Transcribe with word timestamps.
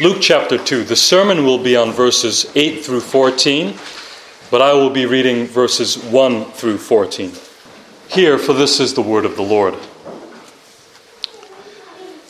Luke 0.00 0.18
chapter 0.20 0.58
2. 0.58 0.82
The 0.82 0.96
sermon 0.96 1.44
will 1.44 1.62
be 1.62 1.76
on 1.76 1.92
verses 1.92 2.50
8 2.56 2.84
through 2.84 3.00
14, 3.00 3.74
but 4.50 4.60
I 4.60 4.72
will 4.72 4.90
be 4.90 5.06
reading 5.06 5.46
verses 5.46 5.96
1 5.96 6.46
through 6.46 6.78
14. 6.78 7.30
Hear, 8.08 8.36
for 8.36 8.54
this 8.54 8.80
is 8.80 8.94
the 8.94 9.02
word 9.02 9.24
of 9.24 9.36
the 9.36 9.42
Lord. 9.42 9.76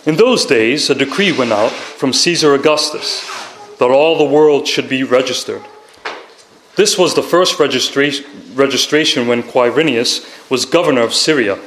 In 0.05 0.17
those 0.17 0.45
days, 0.45 0.91
a 0.91 0.95
decree 0.95 1.33
went 1.33 1.53
out 1.53 1.73
from 1.73 2.13
Caesar 2.13 2.53
Augustus 2.53 3.27
that 3.79 3.91
all 3.91 4.19
the 4.19 4.25
world 4.25 4.69
should 4.69 4.89
be 4.89 5.03
registered. 5.03 5.62
This 6.77 6.99
was 6.99 7.15
the 7.15 7.23
first 7.23 7.57
registra- 7.57 8.27
registration 8.55 9.27
when 9.27 9.43
Quirinius 9.43 10.51
was 10.51 10.67
governor 10.67 11.01
of 11.01 11.15
Syria, 11.15 11.59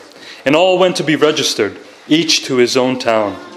and 0.45 0.55
all 0.55 0.77
went 0.77 0.95
to 0.97 1.03
be 1.03 1.15
registered, 1.15 1.79
each 2.07 2.45
to 2.45 2.57
his 2.57 2.77
own 2.77 2.99
town. 2.99 3.56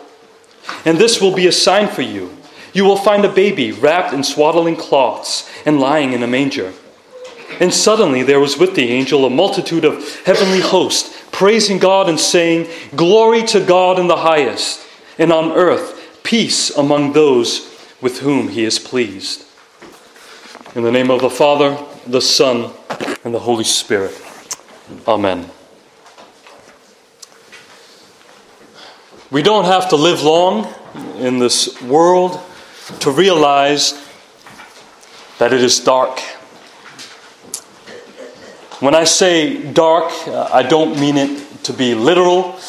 And 0.85 0.97
this 0.97 1.21
will 1.21 1.33
be 1.33 1.47
a 1.47 1.51
sign 1.51 1.87
for 1.87 2.01
you. 2.01 2.35
You 2.73 2.85
will 2.85 2.97
find 2.97 3.25
a 3.25 3.31
baby 3.31 3.71
wrapped 3.71 4.13
in 4.13 4.23
swaddling 4.23 4.75
cloths 4.75 5.49
and 5.65 5.79
lying 5.79 6.13
in 6.13 6.23
a 6.23 6.27
manger. 6.27 6.73
And 7.59 7.73
suddenly 7.73 8.23
there 8.23 8.39
was 8.39 8.57
with 8.57 8.75
the 8.75 8.89
angel 8.89 9.25
a 9.25 9.29
multitude 9.29 9.85
of 9.85 10.23
heavenly 10.25 10.61
hosts, 10.61 11.21
praising 11.31 11.79
God 11.79 12.09
and 12.09 12.19
saying, 12.19 12.67
Glory 12.95 13.43
to 13.47 13.63
God 13.63 13.99
in 13.99 14.07
the 14.07 14.17
highest, 14.17 14.85
and 15.17 15.31
on 15.31 15.51
earth 15.51 16.23
peace 16.23 16.69
among 16.75 17.13
those 17.13 17.69
with 18.01 18.19
whom 18.19 18.49
he 18.49 18.63
is 18.63 18.79
pleased. 18.79 19.45
In 20.75 20.83
the 20.83 20.91
name 20.91 21.11
of 21.11 21.21
the 21.21 21.29
Father, 21.29 21.77
the 22.07 22.21
Son, 22.21 22.71
and 23.23 23.33
the 23.33 23.39
Holy 23.39 23.65
Spirit. 23.65 24.19
Amen. 25.07 25.49
We 29.31 29.41
don't 29.41 29.63
have 29.63 29.87
to 29.91 29.95
live 29.95 30.23
long 30.23 30.67
in 31.15 31.39
this 31.39 31.81
world 31.81 32.37
to 32.99 33.11
realize 33.11 33.93
that 35.37 35.53
it 35.53 35.63
is 35.63 35.79
dark. 35.79 36.19
When 38.81 38.93
I 38.93 39.05
say 39.05 39.71
dark, 39.71 40.11
uh, 40.27 40.49
I 40.51 40.63
don't 40.63 40.99
mean 40.99 41.15
it 41.15 41.63
to 41.63 41.71
be 41.71 41.95
literal. 41.95 42.59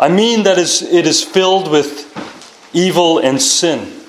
I 0.00 0.08
mean 0.08 0.44
that 0.44 0.56
it 0.56 1.06
is 1.06 1.22
filled 1.22 1.70
with 1.70 2.06
evil 2.72 3.18
and 3.18 3.40
sin. 3.40 4.00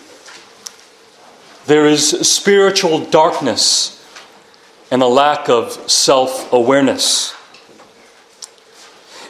There 1.65 1.87
is 1.87 2.09
spiritual 2.25 3.03
darkness 3.03 4.01
and 4.89 5.01
a 5.01 5.07
lack 5.07 5.49
of 5.49 5.73
self 5.91 6.53
awareness. 6.53 7.36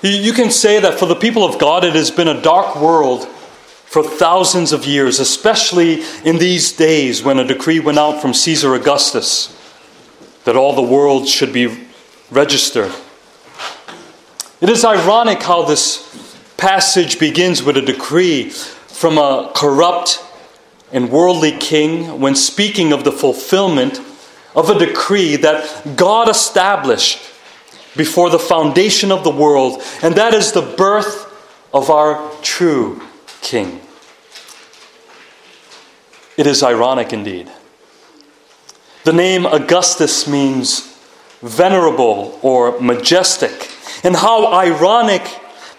You 0.01 0.33
can 0.33 0.51
say 0.51 0.79
that 0.79 0.99
for 0.99 1.05
the 1.05 1.15
people 1.15 1.43
of 1.43 1.57
God, 1.59 1.83
it 1.83 1.95
has 1.95 2.11
been 2.11 2.27
a 2.27 2.41
dark 2.41 2.75
world 2.75 3.25
for 3.25 4.03
thousands 4.03 4.73
of 4.73 4.85
years, 4.85 5.19
especially 5.19 6.03
in 6.23 6.37
these 6.37 6.71
days 6.71 7.23
when 7.23 7.39
a 7.39 7.43
decree 7.43 7.79
went 7.79 7.97
out 7.97 8.21
from 8.21 8.33
Caesar 8.33 8.75
Augustus 8.75 9.53
that 10.43 10.55
all 10.55 10.73
the 10.75 10.81
world 10.81 11.27
should 11.27 11.51
be 11.51 11.87
registered. 12.29 12.91
It 14.61 14.69
is 14.69 14.85
ironic 14.85 15.41
how 15.41 15.63
this 15.63 16.03
passage 16.57 17.19
begins 17.19 17.63
with 17.63 17.77
a 17.77 17.81
decree 17.81 18.49
from 18.49 19.17
a 19.17 19.51
corrupt 19.55 20.23
and 20.91 21.09
worldly 21.09 21.51
king 21.51 22.19
when 22.19 22.35
speaking 22.35 22.91
of 22.91 23.03
the 23.03 23.11
fulfillment 23.11 23.99
of 24.55 24.69
a 24.69 24.79
decree 24.79 25.35
that 25.37 25.95
God 25.95 26.29
established 26.29 27.19
before 27.97 28.29
the 28.29 28.39
foundation 28.39 29.11
of 29.11 29.23
the 29.23 29.31
world, 29.31 29.81
and 30.01 30.15
that 30.15 30.33
is 30.33 30.51
the 30.51 30.61
birth 30.61 31.25
of 31.73 31.89
our 31.89 32.31
true 32.41 33.01
King. 33.41 33.81
It 36.37 36.47
is 36.47 36.63
ironic 36.63 37.11
indeed. 37.13 37.51
The 39.03 39.13
name 39.13 39.45
Augustus 39.45 40.27
means 40.27 40.97
venerable 41.41 42.39
or 42.41 42.79
majestic, 42.79 43.71
and 44.03 44.15
how 44.15 44.53
ironic 44.53 45.23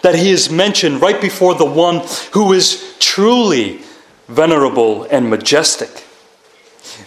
that 0.01 0.15
he 0.15 0.31
is 0.31 0.49
mentioned 0.49 1.01
right 1.01 1.19
before 1.19 1.55
the 1.55 1.65
one 1.65 2.01
who 2.31 2.53
is 2.53 2.95
truly 2.99 3.81
venerable 4.27 5.03
and 5.03 5.29
majestic. 5.29 6.05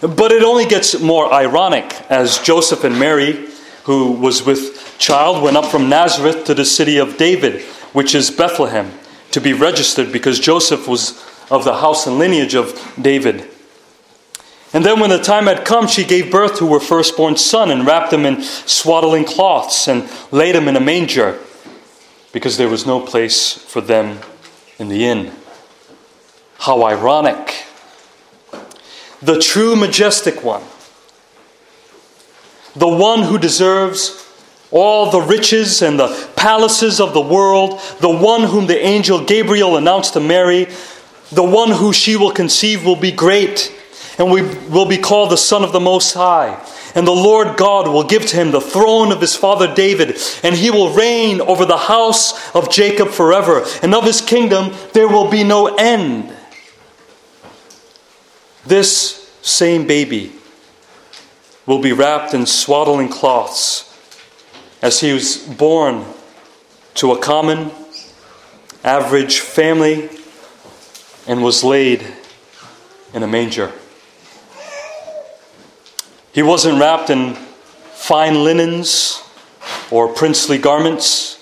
But 0.01 0.31
it 0.31 0.43
only 0.43 0.65
gets 0.65 0.99
more 0.99 1.31
ironic 1.33 1.93
as 2.09 2.39
Joseph 2.39 2.83
and 2.83 2.99
Mary, 2.99 3.47
who 3.83 4.13
was 4.13 4.45
with 4.45 4.72
child 5.03 5.43
went 5.43 5.57
up 5.57 5.65
from 5.65 5.89
Nazareth 5.89 6.45
to 6.45 6.53
the 6.53 6.63
city 6.63 6.97
of 6.97 7.17
David, 7.17 7.61
which 7.91 8.15
is 8.15 8.31
Bethlehem, 8.31 8.89
to 9.31 9.41
be 9.41 9.51
registered 9.51 10.13
because 10.13 10.39
Joseph 10.39 10.87
was 10.87 11.21
of 11.51 11.65
the 11.65 11.79
house 11.79 12.07
and 12.07 12.17
lineage 12.17 12.55
of 12.55 12.73
David. 12.99 13.49
And 14.71 14.85
then, 14.85 15.01
when 15.01 15.09
the 15.09 15.19
time 15.19 15.47
had 15.47 15.65
come, 15.65 15.87
she 15.87 16.05
gave 16.05 16.31
birth 16.31 16.57
to 16.57 16.73
her 16.73 16.79
firstborn 16.79 17.35
son 17.35 17.69
and 17.69 17.85
wrapped 17.85 18.13
him 18.13 18.25
in 18.25 18.41
swaddling 18.41 19.25
cloths 19.25 19.89
and 19.89 20.09
laid 20.31 20.55
him 20.55 20.69
in 20.69 20.77
a 20.77 20.79
manger 20.79 21.37
because 22.31 22.57
there 22.57 22.69
was 22.69 22.85
no 22.85 23.01
place 23.01 23.51
for 23.51 23.81
them 23.81 24.19
in 24.79 24.87
the 24.87 25.05
inn. 25.05 25.33
How 26.59 26.81
ironic. 26.85 27.65
The 29.21 29.37
true 29.39 29.75
majestic 29.75 30.43
one, 30.43 30.63
the 32.73 32.87
one 32.87 33.23
who 33.23 33.37
deserves 33.37 34.23
all 34.73 35.11
the 35.11 35.21
riches 35.21 35.81
and 35.81 35.99
the 35.99 36.29
palaces 36.35 36.99
of 36.99 37.13
the 37.13 37.21
world, 37.21 37.79
the 38.01 38.09
one 38.09 38.43
whom 38.43 38.67
the 38.67 38.83
angel 38.83 39.23
Gabriel 39.23 39.77
announced 39.77 40.13
to 40.13 40.19
Mary, 40.19 40.67
the 41.31 41.43
one 41.43 41.71
who 41.71 41.93
she 41.93 42.15
will 42.15 42.31
conceive 42.31 42.83
will 42.83 42.95
be 42.95 43.11
great 43.11 43.71
and 44.17 44.31
we 44.31 44.41
will 44.69 44.85
be 44.85 44.97
called 44.97 45.31
the 45.31 45.37
Son 45.37 45.63
of 45.63 45.71
the 45.71 45.79
Most 45.79 46.13
High. 46.13 46.63
And 46.95 47.07
the 47.07 47.11
Lord 47.11 47.57
God 47.57 47.87
will 47.87 48.03
give 48.03 48.25
to 48.27 48.35
him 48.35 48.51
the 48.51 48.61
throne 48.61 49.11
of 49.11 49.21
his 49.21 49.35
father 49.35 49.73
David, 49.73 50.17
and 50.43 50.55
he 50.55 50.69
will 50.69 50.93
reign 50.93 51.41
over 51.41 51.65
the 51.65 51.77
house 51.77 52.53
of 52.55 52.69
Jacob 52.69 53.09
forever, 53.09 53.65
and 53.81 53.95
of 53.95 54.03
his 54.03 54.21
kingdom 54.21 54.75
there 54.93 55.07
will 55.07 55.31
be 55.31 55.43
no 55.43 55.75
end. 55.75 56.31
This 58.65 59.31
same 59.41 59.87
baby 59.87 60.33
will 61.65 61.81
be 61.81 61.91
wrapped 61.91 62.33
in 62.33 62.45
swaddling 62.45 63.09
cloths 63.09 63.92
as 64.83 64.99
he 64.99 65.13
was 65.13 65.37
born 65.37 66.03
to 66.93 67.13
a 67.13 67.17
common, 67.17 67.71
average 68.83 69.39
family 69.39 70.09
and 71.25 71.41
was 71.41 71.63
laid 71.63 72.05
in 73.13 73.23
a 73.23 73.27
manger. 73.27 73.71
He 76.33 76.43
wasn't 76.43 76.81
wrapped 76.81 77.09
in 77.09 77.35
fine 77.93 78.43
linens 78.43 79.23
or 79.89 80.13
princely 80.13 80.57
garments. 80.57 81.41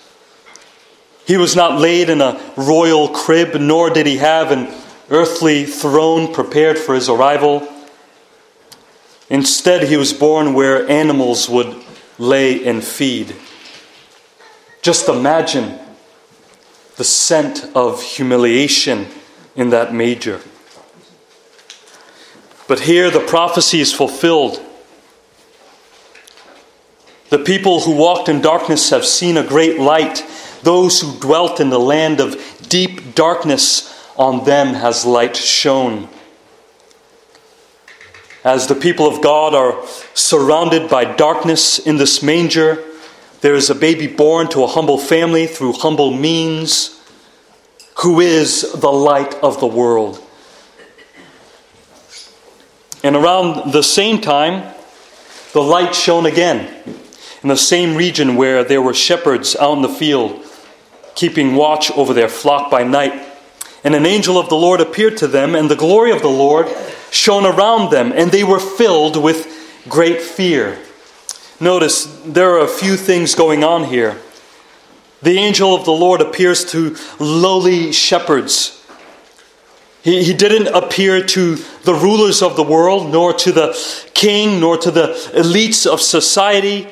He 1.25 1.35
was 1.35 1.55
not 1.55 1.79
laid 1.79 2.11
in 2.11 2.21
a 2.21 2.39
royal 2.55 3.09
crib, 3.09 3.59
nor 3.59 3.89
did 3.89 4.05
he 4.05 4.17
have 4.17 4.51
an 4.51 4.71
earthly 5.09 5.65
throne 5.65 6.31
prepared 6.31 6.77
for 6.77 6.93
his 6.93 7.09
arrival. 7.09 7.67
Instead, 9.31 9.87
he 9.87 9.97
was 9.97 10.13
born 10.13 10.53
where 10.53 10.87
animals 10.87 11.49
would 11.49 11.80
lay 12.21 12.63
and 12.63 12.83
feed. 12.83 13.35
Just 14.83 15.09
imagine 15.09 15.79
the 16.97 17.03
scent 17.03 17.65
of 17.75 18.01
humiliation 18.03 19.07
in 19.55 19.71
that 19.71 19.93
manger. 19.93 20.39
But 22.67 22.81
here 22.81 23.09
the 23.09 23.19
prophecy 23.19 23.81
is 23.81 23.91
fulfilled. 23.91 24.61
The 27.29 27.39
people 27.39 27.81
who 27.81 27.95
walked 27.95 28.29
in 28.29 28.39
darkness 28.39 28.91
have 28.91 29.05
seen 29.05 29.35
a 29.35 29.47
great 29.47 29.79
light. 29.79 30.23
Those 30.61 31.01
who 31.01 31.19
dwelt 31.19 31.59
in 31.59 31.71
the 31.71 31.79
land 31.79 32.19
of 32.19 32.39
deep 32.69 33.15
darkness, 33.15 33.87
on 34.15 34.45
them 34.45 34.75
has 34.75 35.05
light 35.05 35.35
shone. 35.35 36.07
As 38.43 38.65
the 38.65 38.75
people 38.75 39.05
of 39.05 39.21
God 39.21 39.53
are 39.53 39.85
surrounded 40.15 40.89
by 40.89 41.05
darkness 41.05 41.77
in 41.77 41.97
this 41.97 42.23
manger, 42.23 42.83
there 43.41 43.53
is 43.53 43.69
a 43.69 43.75
baby 43.75 44.07
born 44.07 44.49
to 44.49 44.63
a 44.63 44.67
humble 44.67 44.97
family 44.97 45.45
through 45.45 45.73
humble 45.73 46.11
means, 46.11 46.99
who 47.99 48.19
is 48.19 48.71
the 48.73 48.91
light 48.91 49.35
of 49.43 49.59
the 49.59 49.67
world. 49.67 50.19
And 53.03 53.15
around 53.15 53.73
the 53.73 53.83
same 53.83 54.21
time, 54.21 54.73
the 55.53 55.61
light 55.61 55.93
shone 55.93 56.25
again 56.25 56.67
in 57.43 57.49
the 57.49 57.57
same 57.57 57.95
region 57.95 58.35
where 58.35 58.63
there 58.63 58.81
were 58.81 58.93
shepherds 58.93 59.55
out 59.55 59.75
in 59.75 59.81
the 59.81 59.89
field, 59.89 60.43
keeping 61.15 61.55
watch 61.55 61.91
over 61.91 62.13
their 62.13 62.29
flock 62.29 62.71
by 62.71 62.83
night. 62.83 63.30
And 63.83 63.95
an 63.95 64.05
angel 64.05 64.37
of 64.37 64.49
the 64.49 64.55
Lord 64.55 64.79
appeared 64.79 65.17
to 65.17 65.27
them, 65.27 65.55
and 65.55 65.69
the 65.69 65.75
glory 65.75 66.11
of 66.11 66.21
the 66.21 66.29
Lord 66.29 66.67
shone 67.09 67.45
around 67.45 67.91
them, 67.91 68.11
and 68.13 68.31
they 68.31 68.43
were 68.43 68.59
filled 68.59 69.17
with 69.17 69.47
great 69.89 70.21
fear. 70.21 70.77
Notice 71.59 72.05
there 72.25 72.51
are 72.51 72.65
a 72.65 72.67
few 72.67 72.95
things 72.97 73.35
going 73.35 73.63
on 73.63 73.85
here. 73.85 74.17
The 75.21 75.37
angel 75.37 75.75
of 75.75 75.85
the 75.85 75.91
Lord 75.91 76.21
appears 76.21 76.65
to 76.71 76.95
lowly 77.19 77.91
shepherds. 77.91 78.83
He, 80.03 80.23
he 80.23 80.33
didn't 80.33 80.73
appear 80.73 81.23
to 81.23 81.55
the 81.83 81.93
rulers 81.93 82.41
of 82.41 82.55
the 82.55 82.63
world, 82.63 83.11
nor 83.11 83.33
to 83.33 83.51
the 83.51 84.07
king, 84.13 84.59
nor 84.59 84.77
to 84.77 84.89
the 84.89 85.07
elites 85.33 85.85
of 85.85 86.01
society, 86.01 86.87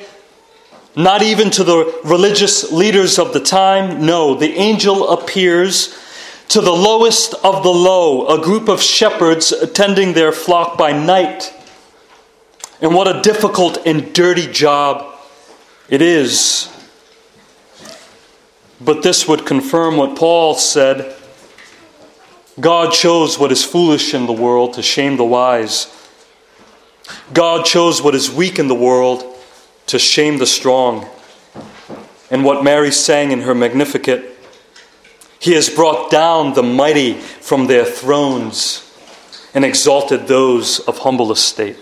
not 0.94 1.22
even 1.22 1.50
to 1.50 1.64
the 1.64 2.00
religious 2.04 2.70
leaders 2.70 3.18
of 3.18 3.32
the 3.32 3.40
time. 3.40 4.06
No, 4.06 4.34
the 4.34 4.54
angel 4.54 5.08
appears 5.10 5.96
to 6.50 6.60
the 6.60 6.72
lowest 6.72 7.32
of 7.44 7.62
the 7.62 7.70
low, 7.70 8.26
a 8.26 8.42
group 8.42 8.68
of 8.68 8.82
shepherds 8.82 9.52
attending 9.52 10.14
their 10.14 10.32
flock 10.32 10.76
by 10.76 10.90
night. 10.90 11.54
And 12.80 12.92
what 12.92 13.06
a 13.06 13.22
difficult 13.22 13.78
and 13.86 14.12
dirty 14.12 14.50
job 14.50 15.16
it 15.88 16.02
is. 16.02 16.68
But 18.80 19.04
this 19.04 19.28
would 19.28 19.46
confirm 19.46 19.96
what 19.96 20.16
Paul 20.16 20.54
said 20.54 21.16
God 22.58 22.92
chose 22.92 23.38
what 23.38 23.52
is 23.52 23.64
foolish 23.64 24.12
in 24.12 24.26
the 24.26 24.32
world 24.32 24.74
to 24.74 24.82
shame 24.82 25.16
the 25.16 25.24
wise. 25.24 25.86
God 27.32 27.64
chose 27.64 28.02
what 28.02 28.14
is 28.14 28.30
weak 28.30 28.58
in 28.58 28.66
the 28.66 28.74
world 28.74 29.24
to 29.86 30.00
shame 30.00 30.38
the 30.38 30.46
strong. 30.46 31.08
And 32.28 32.44
what 32.44 32.64
Mary 32.64 32.90
sang 32.90 33.30
in 33.30 33.42
her 33.42 33.54
Magnificat 33.54 34.29
He 35.40 35.54
has 35.54 35.68
brought 35.68 36.10
down 36.10 36.54
the 36.54 36.62
mighty 36.62 37.14
from 37.14 37.66
their 37.66 37.84
thrones 37.84 38.86
and 39.52 39.64
exalted 39.64 40.28
those 40.28 40.78
of 40.80 40.98
humble 40.98 41.32
estate. 41.32 41.76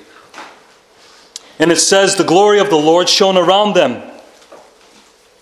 And 1.59 1.71
it 1.71 1.77
says, 1.77 2.17
The 2.17 2.25
glory 2.25 2.61
of 2.61 2.71
the 2.71 2.77
Lord 2.77 3.09
shone 3.09 3.37
around 3.37 3.75
them. 3.75 4.03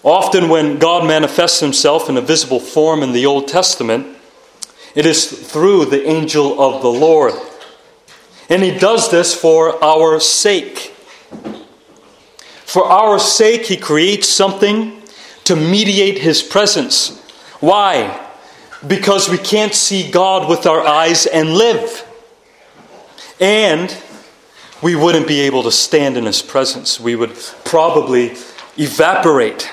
Often, 0.02 0.48
when 0.48 0.78
God 0.78 1.06
manifests 1.06 1.60
himself 1.60 2.08
in 2.08 2.16
a 2.16 2.22
visible 2.22 2.60
form 2.60 3.02
in 3.02 3.12
the 3.12 3.26
Old 3.26 3.46
Testament, 3.46 4.16
it 4.94 5.04
is 5.06 5.26
through 5.30 5.84
the 5.84 6.08
angel 6.08 6.60
of 6.60 6.82
the 6.82 6.88
Lord. 6.88 7.34
And 8.48 8.62
he 8.62 8.76
does 8.76 9.10
this 9.10 9.34
for 9.34 9.82
our 9.84 10.18
sake. 10.20 10.96
For 12.66 12.84
our 12.84 13.18
sake, 13.18 13.66
He 13.66 13.76
creates 13.76 14.28
something 14.28 15.00
to 15.44 15.56
mediate 15.56 16.18
His 16.18 16.42
presence. 16.42 17.22
Why? 17.60 18.28
Because 18.86 19.28
we 19.28 19.38
can't 19.38 19.74
see 19.74 20.10
God 20.10 20.48
with 20.48 20.66
our 20.66 20.80
eyes 20.80 21.26
and 21.26 21.54
live. 21.54 22.06
And 23.40 23.96
we 24.82 24.94
wouldn't 24.94 25.26
be 25.26 25.40
able 25.40 25.62
to 25.64 25.72
stand 25.72 26.16
in 26.16 26.26
His 26.26 26.42
presence. 26.42 27.00
We 27.00 27.16
would 27.16 27.34
probably 27.64 28.36
evaporate. 28.76 29.70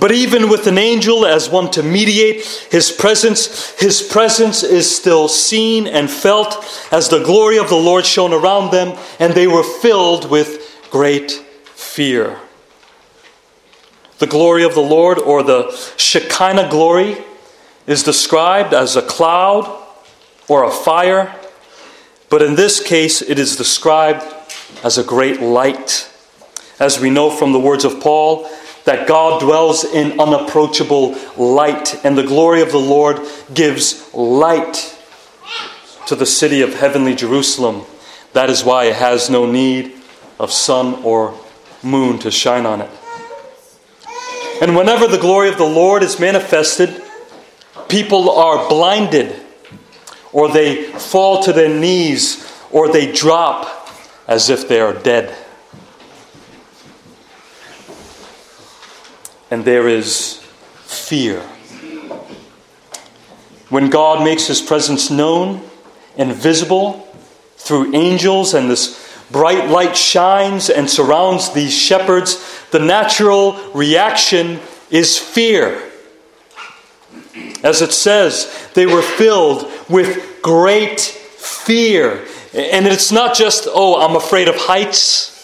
But 0.00 0.12
even 0.12 0.48
with 0.48 0.66
an 0.66 0.78
angel 0.78 1.26
as 1.26 1.50
one 1.50 1.70
to 1.72 1.82
mediate 1.82 2.42
his 2.70 2.90
presence, 2.90 3.78
his 3.78 4.00
presence 4.00 4.62
is 4.62 4.96
still 4.96 5.28
seen 5.28 5.86
and 5.86 6.10
felt 6.10 6.64
as 6.90 7.10
the 7.10 7.22
glory 7.22 7.58
of 7.58 7.68
the 7.68 7.76
Lord 7.76 8.06
shone 8.06 8.32
around 8.32 8.72
them, 8.72 8.98
and 9.18 9.34
they 9.34 9.46
were 9.46 9.62
filled 9.62 10.30
with 10.30 10.88
great 10.90 11.32
fear. 11.74 12.38
The 14.20 14.26
glory 14.26 14.64
of 14.64 14.74
the 14.74 14.82
Lord, 14.82 15.18
or 15.18 15.42
the 15.42 15.72
Shekinah 15.96 16.68
glory, 16.68 17.16
is 17.86 18.02
described 18.02 18.74
as 18.74 18.94
a 18.94 19.00
cloud 19.00 19.64
or 20.46 20.62
a 20.62 20.70
fire, 20.70 21.34
but 22.28 22.42
in 22.42 22.54
this 22.54 22.86
case 22.86 23.22
it 23.22 23.38
is 23.38 23.56
described 23.56 24.22
as 24.84 24.98
a 24.98 25.04
great 25.04 25.40
light. 25.40 26.06
As 26.78 27.00
we 27.00 27.08
know 27.08 27.30
from 27.30 27.52
the 27.52 27.58
words 27.58 27.86
of 27.86 28.00
Paul, 28.00 28.46
that 28.84 29.08
God 29.08 29.40
dwells 29.40 29.84
in 29.84 30.20
unapproachable 30.20 31.16
light, 31.38 32.04
and 32.04 32.16
the 32.16 32.22
glory 32.22 32.60
of 32.60 32.72
the 32.72 32.78
Lord 32.78 33.20
gives 33.54 34.12
light 34.12 34.98
to 36.06 36.14
the 36.14 36.26
city 36.26 36.60
of 36.60 36.74
heavenly 36.74 37.14
Jerusalem. 37.14 37.86
That 38.34 38.50
is 38.50 38.64
why 38.64 38.84
it 38.84 38.96
has 38.96 39.30
no 39.30 39.50
need 39.50 39.94
of 40.38 40.52
sun 40.52 41.02
or 41.04 41.38
moon 41.82 42.18
to 42.18 42.30
shine 42.30 42.66
on 42.66 42.82
it. 42.82 42.90
And 44.60 44.76
whenever 44.76 45.06
the 45.06 45.18
glory 45.18 45.48
of 45.48 45.56
the 45.56 45.64
Lord 45.64 46.02
is 46.02 46.20
manifested, 46.20 47.02
people 47.88 48.30
are 48.30 48.68
blinded, 48.68 49.34
or 50.32 50.48
they 50.48 50.84
fall 50.84 51.42
to 51.44 51.52
their 51.52 51.74
knees, 51.74 52.46
or 52.70 52.88
they 52.88 53.10
drop 53.10 53.88
as 54.28 54.50
if 54.50 54.68
they 54.68 54.80
are 54.80 54.92
dead. 54.92 55.36
and 59.50 59.64
there 59.64 59.88
is 59.88 60.38
fear. 60.84 61.40
When 63.68 63.90
God 63.90 64.24
makes 64.24 64.46
his 64.46 64.60
presence 64.60 65.10
known 65.10 65.62
and 66.16 66.32
visible 66.32 67.06
through 67.56 67.94
angels, 67.94 68.54
and 68.54 68.70
this 68.70 69.09
bright 69.30 69.68
light 69.68 69.96
shines 69.96 70.70
and 70.70 70.88
surrounds 70.88 71.52
these 71.52 71.76
shepherds, 71.76 72.64
the 72.70 72.78
natural 72.78 73.54
reaction 73.72 74.60
is 74.90 75.18
fear. 75.18 75.90
As 77.62 77.82
it 77.82 77.92
says, 77.92 78.68
they 78.74 78.86
were 78.86 79.02
filled 79.02 79.70
with 79.88 80.40
great 80.42 81.00
fear. 81.00 82.24
And 82.52 82.86
it's 82.86 83.12
not 83.12 83.36
just, 83.36 83.68
oh, 83.68 84.00
I'm 84.00 84.16
afraid 84.16 84.48
of 84.48 84.56
heights, 84.56 85.36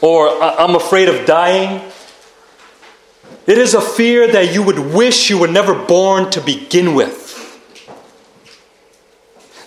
or 0.00 0.28
I'm 0.28 0.74
afraid 0.74 1.08
of 1.08 1.26
dying. 1.26 1.82
It 3.46 3.58
is 3.58 3.74
a 3.74 3.80
fear 3.80 4.30
that 4.32 4.54
you 4.54 4.62
would 4.62 4.78
wish 4.78 5.28
you 5.28 5.38
were 5.38 5.48
never 5.48 5.74
born 5.74 6.30
to 6.30 6.40
begin 6.40 6.94
with. 6.94 7.23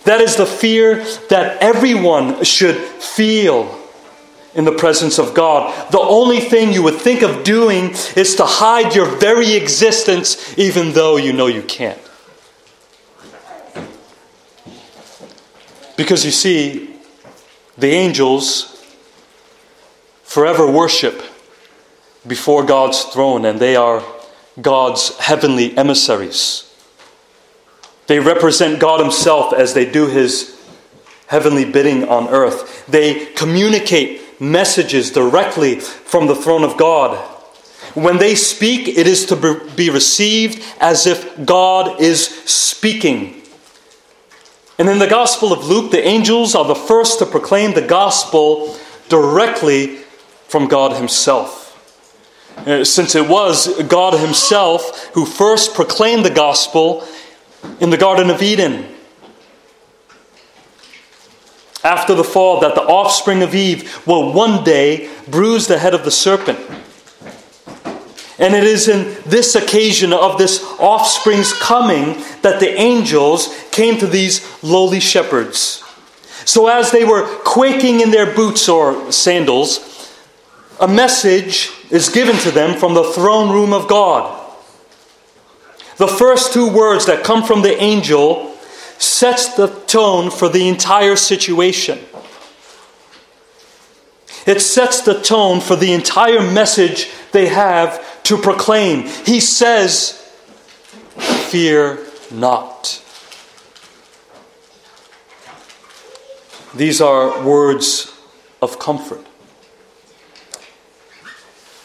That 0.08 0.22
is 0.22 0.36
the 0.36 0.46
fear 0.46 1.04
that 1.28 1.62
everyone 1.62 2.42
should 2.42 2.76
feel 2.76 3.78
in 4.54 4.64
the 4.64 4.72
presence 4.72 5.18
of 5.18 5.34
God. 5.34 5.92
The 5.92 6.00
only 6.00 6.40
thing 6.40 6.72
you 6.72 6.82
would 6.82 6.94
think 6.94 7.20
of 7.20 7.44
doing 7.44 7.90
is 8.16 8.34
to 8.36 8.46
hide 8.46 8.94
your 8.94 9.04
very 9.04 9.52
existence, 9.52 10.56
even 10.56 10.92
though 10.92 11.18
you 11.18 11.34
know 11.34 11.46
you 11.46 11.60
can't. 11.60 12.00
Because 15.98 16.24
you 16.24 16.30
see, 16.30 16.96
the 17.76 17.90
angels 17.90 18.82
forever 20.22 20.66
worship 20.72 21.22
before 22.26 22.64
God's 22.64 23.02
throne, 23.02 23.44
and 23.44 23.60
they 23.60 23.76
are 23.76 24.02
God's 24.58 25.18
heavenly 25.18 25.76
emissaries. 25.76 26.67
They 28.08 28.18
represent 28.18 28.80
God 28.80 29.00
Himself 29.00 29.52
as 29.52 29.74
they 29.74 29.88
do 29.88 30.08
His 30.08 30.58
heavenly 31.28 31.70
bidding 31.70 32.08
on 32.08 32.28
earth. 32.28 32.86
They 32.86 33.26
communicate 33.26 34.40
messages 34.40 35.10
directly 35.10 35.78
from 35.78 36.26
the 36.26 36.34
throne 36.34 36.64
of 36.64 36.76
God. 36.76 37.16
When 37.94 38.18
they 38.18 38.34
speak, 38.34 38.88
it 38.88 39.06
is 39.06 39.26
to 39.26 39.60
be 39.76 39.90
received 39.90 40.62
as 40.80 41.06
if 41.06 41.44
God 41.44 42.00
is 42.00 42.26
speaking. 42.44 43.42
And 44.78 44.88
in 44.88 44.98
the 44.98 45.06
Gospel 45.06 45.52
of 45.52 45.66
Luke, 45.66 45.90
the 45.90 46.06
angels 46.06 46.54
are 46.54 46.64
the 46.64 46.74
first 46.74 47.18
to 47.18 47.26
proclaim 47.26 47.74
the 47.74 47.86
gospel 47.86 48.76
directly 49.08 49.96
from 50.48 50.66
God 50.66 50.96
Himself. 50.96 51.66
Uh, 52.66 52.84
since 52.84 53.14
it 53.14 53.28
was 53.28 53.82
God 53.84 54.18
Himself 54.18 55.10
who 55.14 55.26
first 55.26 55.74
proclaimed 55.74 56.24
the 56.24 56.30
gospel 56.30 57.06
in 57.80 57.90
the 57.90 57.96
Garden 57.96 58.30
of 58.30 58.42
Eden. 58.42 58.94
after 61.84 62.14
the 62.14 62.24
fall 62.24 62.60
that 62.60 62.74
the 62.74 62.82
offspring 62.82 63.42
of 63.42 63.54
Eve 63.54 64.06
will 64.06 64.32
one 64.32 64.64
day 64.64 65.10
bruise 65.28 65.66
the 65.66 65.78
head 65.78 65.94
of 65.94 66.04
the 66.04 66.10
serpent. 66.10 66.58
And 68.38 68.54
it 68.54 68.64
is 68.64 68.88
in 68.88 69.16
this 69.24 69.54
occasion 69.54 70.12
of 70.12 70.38
this 70.38 70.62
offspring's 70.78 71.52
coming 71.52 72.22
that 72.42 72.60
the 72.60 72.70
angels 72.70 73.48
came 73.70 73.98
to 73.98 74.06
these 74.06 74.46
lowly 74.62 75.00
shepherds. 75.00 75.82
So, 76.44 76.68
as 76.68 76.92
they 76.92 77.04
were 77.04 77.26
quaking 77.44 78.00
in 78.00 78.10
their 78.10 78.32
boots 78.32 78.68
or 78.68 79.10
sandals, 79.10 80.14
a 80.80 80.86
message 80.86 81.70
is 81.90 82.08
given 82.08 82.36
to 82.36 82.50
them 82.50 82.78
from 82.78 82.94
the 82.94 83.12
throne 83.12 83.50
room 83.50 83.72
of 83.72 83.88
God. 83.88 84.37
The 85.98 86.08
first 86.08 86.52
two 86.52 86.72
words 86.72 87.06
that 87.06 87.24
come 87.24 87.44
from 87.44 87.62
the 87.62 87.76
angel 87.82 88.54
sets 88.98 89.54
the 89.54 89.66
tone 89.66 90.30
for 90.30 90.48
the 90.48 90.68
entire 90.68 91.16
situation. 91.16 91.98
It 94.46 94.60
sets 94.60 95.02
the 95.02 95.20
tone 95.20 95.60
for 95.60 95.76
the 95.76 95.92
entire 95.92 96.40
message 96.40 97.10
they 97.32 97.48
have 97.48 98.22
to 98.24 98.38
proclaim. 98.38 99.02
He 99.26 99.40
says, 99.40 100.12
Fear 101.50 101.98
not. 102.30 103.02
These 106.74 107.00
are 107.00 107.44
words 107.44 108.16
of 108.62 108.78
comfort. 108.78 109.26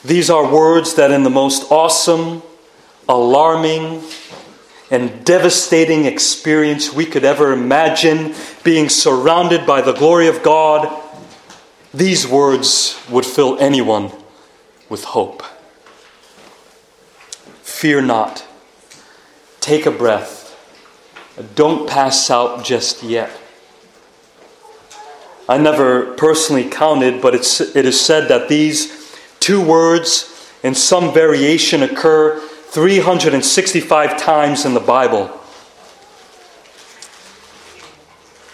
These 0.06 0.30
are 0.30 0.54
words 0.54 0.96
that, 0.96 1.12
in 1.12 1.24
the 1.24 1.30
most 1.30 1.72
awesome, 1.72 2.44
alarming, 3.08 4.04
and 4.92 5.26
devastating 5.26 6.06
experience 6.06 6.94
we 6.94 7.06
could 7.06 7.24
ever 7.24 7.52
imagine, 7.52 8.36
being 8.64 8.90
surrounded 8.90 9.66
by 9.66 9.82
the 9.82 9.94
glory 9.94 10.28
of 10.28 10.44
God, 10.44 11.02
these 11.94 12.28
words 12.28 13.00
would 13.10 13.26
fill 13.26 13.58
anyone 13.60 14.12
with 14.90 15.04
hope. 15.04 15.44
Fear 17.62 18.04
not. 18.04 18.46
Take 19.60 19.86
a 19.86 19.92
breath. 19.92 20.42
Don't 21.56 21.90
pass 21.90 22.30
out 22.30 22.64
just 22.64 23.02
yet. 23.02 23.32
I 25.50 25.58
never 25.58 26.14
personally 26.14 26.70
counted, 26.70 27.22
but 27.22 27.36
it's, 27.36 27.60
it 27.60 27.86
is 27.86 28.00
said 28.00 28.28
that 28.30 28.48
these 28.48 29.18
two 29.40 29.60
words 29.60 30.52
in 30.64 30.76
some 30.76 31.14
variation 31.14 31.84
occur 31.84 32.43
365 32.74 34.18
times 34.18 34.66
in 34.66 34.74
the 34.74 34.80
Bible. 34.80 35.28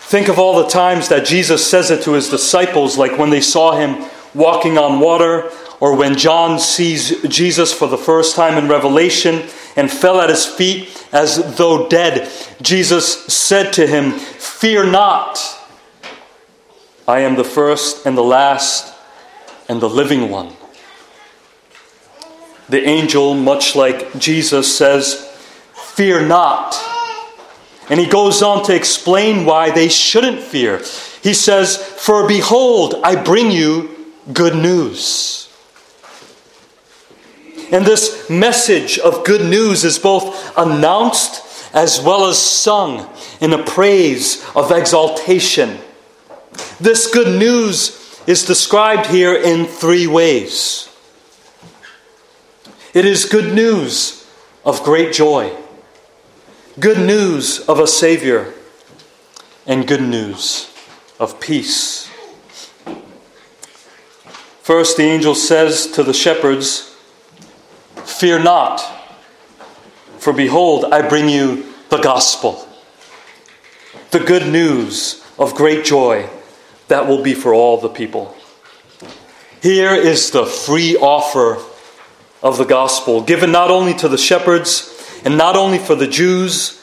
Think 0.01 0.27
of 0.27 0.37
all 0.37 0.61
the 0.61 0.67
times 0.67 1.07
that 1.07 1.25
Jesus 1.25 1.65
says 1.65 1.89
it 1.89 2.03
to 2.03 2.13
his 2.13 2.27
disciples, 2.27 2.97
like 2.97 3.17
when 3.17 3.29
they 3.29 3.39
saw 3.39 3.77
him 3.77 4.09
walking 4.35 4.77
on 4.77 4.99
water, 4.99 5.49
or 5.79 5.95
when 5.95 6.17
John 6.17 6.59
sees 6.59 7.21
Jesus 7.29 7.71
for 7.71 7.87
the 7.87 7.97
first 7.97 8.35
time 8.35 8.57
in 8.57 8.69
Revelation 8.69 9.47
and 9.77 9.89
fell 9.89 10.19
at 10.19 10.29
his 10.29 10.45
feet 10.45 11.07
as 11.13 11.55
though 11.55 11.87
dead. 11.87 12.29
Jesus 12.61 13.25
said 13.27 13.71
to 13.73 13.87
him, 13.87 14.11
Fear 14.11 14.87
not. 14.87 15.39
I 17.07 17.21
am 17.21 17.35
the 17.35 17.45
first 17.45 18.05
and 18.05 18.17
the 18.17 18.23
last 18.23 18.93
and 19.69 19.79
the 19.79 19.89
living 19.89 20.29
one. 20.29 20.58
The 22.69 22.83
angel, 22.83 23.33
much 23.33 23.75
like 23.75 24.17
Jesus, 24.19 24.77
says, 24.77 25.25
Fear 25.73 26.27
not. 26.27 26.75
And 27.89 27.99
he 27.99 28.05
goes 28.05 28.41
on 28.41 28.63
to 28.65 28.75
explain 28.75 29.45
why 29.45 29.71
they 29.71 29.89
shouldn't 29.89 30.41
fear. 30.41 30.77
He 31.23 31.33
says, 31.33 31.77
For 31.77 32.27
behold, 32.27 32.95
I 33.03 33.21
bring 33.21 33.51
you 33.51 33.89
good 34.31 34.55
news. 34.55 35.49
And 37.71 37.85
this 37.85 38.29
message 38.29 38.97
of 38.99 39.25
good 39.25 39.41
news 39.41 39.83
is 39.83 39.99
both 39.99 40.57
announced 40.57 41.45
as 41.73 42.01
well 42.01 42.25
as 42.25 42.37
sung 42.39 43.09
in 43.41 43.53
a 43.53 43.63
praise 43.63 44.43
of 44.55 44.71
exaltation. 44.71 45.77
This 46.79 47.11
good 47.11 47.39
news 47.39 48.21
is 48.27 48.45
described 48.45 49.07
here 49.07 49.33
in 49.33 49.65
three 49.65 50.07
ways. 50.07 50.88
It 52.91 53.05
is 53.05 53.25
good 53.25 53.53
news 53.53 54.27
of 54.65 54.83
great 54.83 55.13
joy, 55.13 55.55
good 56.79 56.97
news 56.97 57.59
of 57.59 57.79
a 57.79 57.85
Savior, 57.85 58.51
and 59.67 59.87
good 59.87 60.01
news 60.01 60.73
of 61.19 61.39
peace. 61.39 62.09
First, 64.63 64.97
the 64.97 65.03
angel 65.03 65.35
says 65.35 65.85
to 65.91 66.01
the 66.01 66.15
shepherds, 66.15 66.95
Fear 68.05 68.39
not, 68.39 68.81
for 70.17 70.33
behold, 70.33 70.85
I 70.85 71.07
bring 71.07 71.29
you 71.29 71.71
the 71.89 71.99
gospel, 71.99 72.67
the 74.09 74.19
good 74.19 74.51
news 74.51 75.23
of 75.37 75.53
great 75.53 75.85
joy 75.85 76.27
that 76.87 77.07
will 77.07 77.21
be 77.21 77.35
for 77.35 77.53
all 77.53 77.77
the 77.77 77.89
people. 77.89 78.35
Here 79.61 79.93
is 79.93 80.31
the 80.31 80.47
free 80.47 80.95
offer 80.97 81.63
of 82.41 82.57
the 82.57 82.65
gospel, 82.65 83.21
given 83.21 83.51
not 83.51 83.69
only 83.69 83.93
to 83.95 84.07
the 84.07 84.17
shepherds 84.17 84.95
and 85.25 85.37
not 85.37 85.55
only 85.55 85.77
for 85.77 85.95
the 85.95 86.07
Jews, 86.07 86.81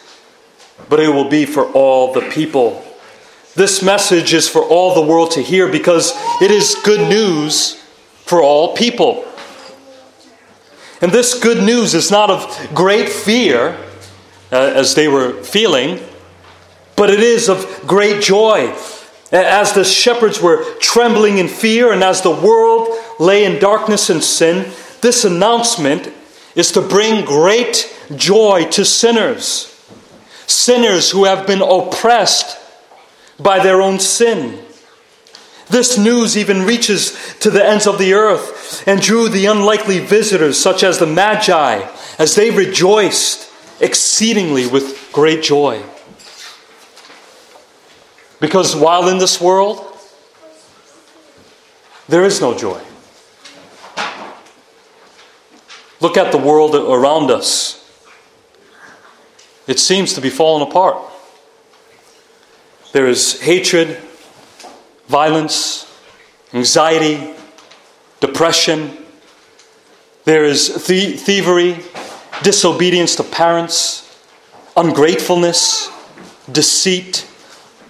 but 0.88 1.00
it 1.00 1.08
will 1.08 1.28
be 1.28 1.46
for 1.46 1.64
all 1.72 2.12
the 2.12 2.20
people. 2.30 2.84
This 3.54 3.82
message 3.82 4.34
is 4.34 4.48
for 4.48 4.62
all 4.62 4.94
the 4.94 5.10
world 5.10 5.30
to 5.32 5.42
hear 5.42 5.70
because 5.70 6.12
it 6.42 6.50
is 6.50 6.76
good 6.84 7.08
news 7.08 7.74
for 8.24 8.42
all 8.42 8.76
people. 8.76 9.24
And 11.00 11.12
this 11.12 11.38
good 11.38 11.62
news 11.62 11.94
is 11.94 12.10
not 12.10 12.30
of 12.30 12.70
great 12.74 13.08
fear, 13.08 13.78
uh, 14.52 14.56
as 14.56 14.94
they 14.94 15.08
were 15.08 15.42
feeling, 15.42 16.00
but 16.96 17.10
it 17.10 17.20
is 17.20 17.48
of 17.48 17.82
great 17.86 18.22
joy 18.22 18.74
as 19.32 19.72
the 19.72 19.84
shepherds 19.84 20.40
were 20.40 20.64
trembling 20.78 21.38
in 21.38 21.48
fear 21.48 21.92
and 21.92 22.02
as 22.02 22.22
the 22.22 22.30
world 22.30 22.88
lay 23.18 23.44
in 23.44 23.58
darkness 23.58 24.10
and 24.10 24.22
sin, 24.22 24.70
this 25.06 25.24
announcement 25.24 26.12
is 26.56 26.72
to 26.72 26.80
bring 26.80 27.24
great 27.24 27.96
joy 28.16 28.64
to 28.64 28.84
sinners. 28.84 29.72
Sinners 30.48 31.12
who 31.12 31.26
have 31.26 31.46
been 31.46 31.62
oppressed 31.62 32.58
by 33.38 33.60
their 33.62 33.80
own 33.80 34.00
sin. 34.00 34.60
This 35.68 35.96
news 35.96 36.36
even 36.36 36.64
reaches 36.64 37.36
to 37.38 37.50
the 37.50 37.64
ends 37.64 37.86
of 37.86 37.98
the 37.98 38.14
earth 38.14 38.82
and 38.88 39.00
drew 39.00 39.28
the 39.28 39.46
unlikely 39.46 40.00
visitors, 40.00 40.58
such 40.58 40.82
as 40.82 40.98
the 40.98 41.06
Magi, 41.06 41.88
as 42.18 42.34
they 42.34 42.50
rejoiced 42.50 43.48
exceedingly 43.80 44.66
with 44.66 45.08
great 45.12 45.40
joy. 45.40 45.84
Because 48.40 48.74
while 48.74 49.08
in 49.08 49.18
this 49.18 49.40
world, 49.40 49.86
there 52.08 52.24
is 52.24 52.40
no 52.40 52.58
joy. 52.58 52.82
Look 56.00 56.16
at 56.16 56.32
the 56.32 56.38
world 56.38 56.74
around 56.74 57.30
us. 57.30 57.82
It 59.66 59.80
seems 59.80 60.14
to 60.14 60.20
be 60.20 60.30
falling 60.30 60.68
apart. 60.68 60.98
There 62.92 63.06
is 63.06 63.40
hatred, 63.40 63.98
violence, 65.08 65.92
anxiety, 66.52 67.34
depression. 68.20 68.96
There 70.24 70.44
is 70.44 70.68
thievery, 70.68 71.78
disobedience 72.42 73.16
to 73.16 73.24
parents, 73.24 74.02
ungratefulness, 74.76 75.90
deceit 76.50 77.26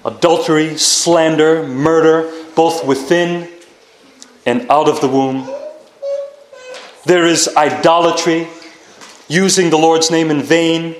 adultery, 0.06 0.78
slander, 0.78 1.66
murder, 1.66 2.32
both 2.54 2.86
within 2.86 3.48
and 4.46 4.64
out 4.70 4.88
of 4.88 5.00
the 5.00 5.08
womb. 5.08 5.50
There 7.06 7.24
is 7.24 7.48
idolatry, 7.56 8.48
using 9.28 9.70
the 9.70 9.78
Lord's 9.78 10.10
name 10.10 10.30
in 10.30 10.42
vain. 10.42 10.96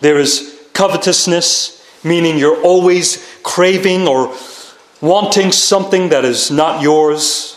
There 0.00 0.18
is 0.18 0.68
covetousness, 0.72 1.84
meaning 2.02 2.36
you're 2.36 2.60
always 2.62 3.24
craving 3.44 4.08
or 4.08 4.34
wanting 5.00 5.52
something 5.52 6.08
that 6.08 6.24
is 6.24 6.50
not 6.50 6.82
yours. 6.82 7.56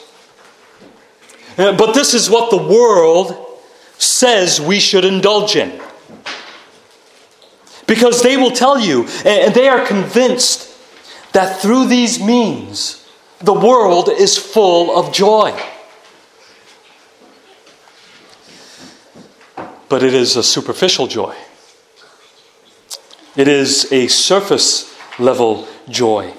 Uh, 1.57 1.75
but 1.75 1.93
this 1.93 2.13
is 2.13 2.29
what 2.29 2.51
the 2.51 2.57
world 2.57 3.35
says 3.97 4.61
we 4.61 4.79
should 4.79 5.03
indulge 5.03 5.55
in. 5.55 5.81
Because 7.87 8.21
they 8.21 8.37
will 8.37 8.51
tell 8.51 8.79
you, 8.79 9.07
and 9.25 9.55
they 9.55 9.67
are 9.67 9.83
convinced 9.83 10.71
that 11.33 11.59
through 11.59 11.87
these 11.87 12.21
means, 12.21 13.07
the 13.39 13.53
world 13.53 14.09
is 14.09 14.37
full 14.37 14.95
of 14.95 15.11
joy. 15.11 15.59
But 19.89 20.03
it 20.03 20.13
is 20.13 20.35
a 20.35 20.43
superficial 20.43 21.07
joy, 21.07 21.35
it 23.35 23.47
is 23.47 23.91
a 23.91 24.07
surface 24.07 24.95
level 25.19 25.67
joy. 25.89 26.33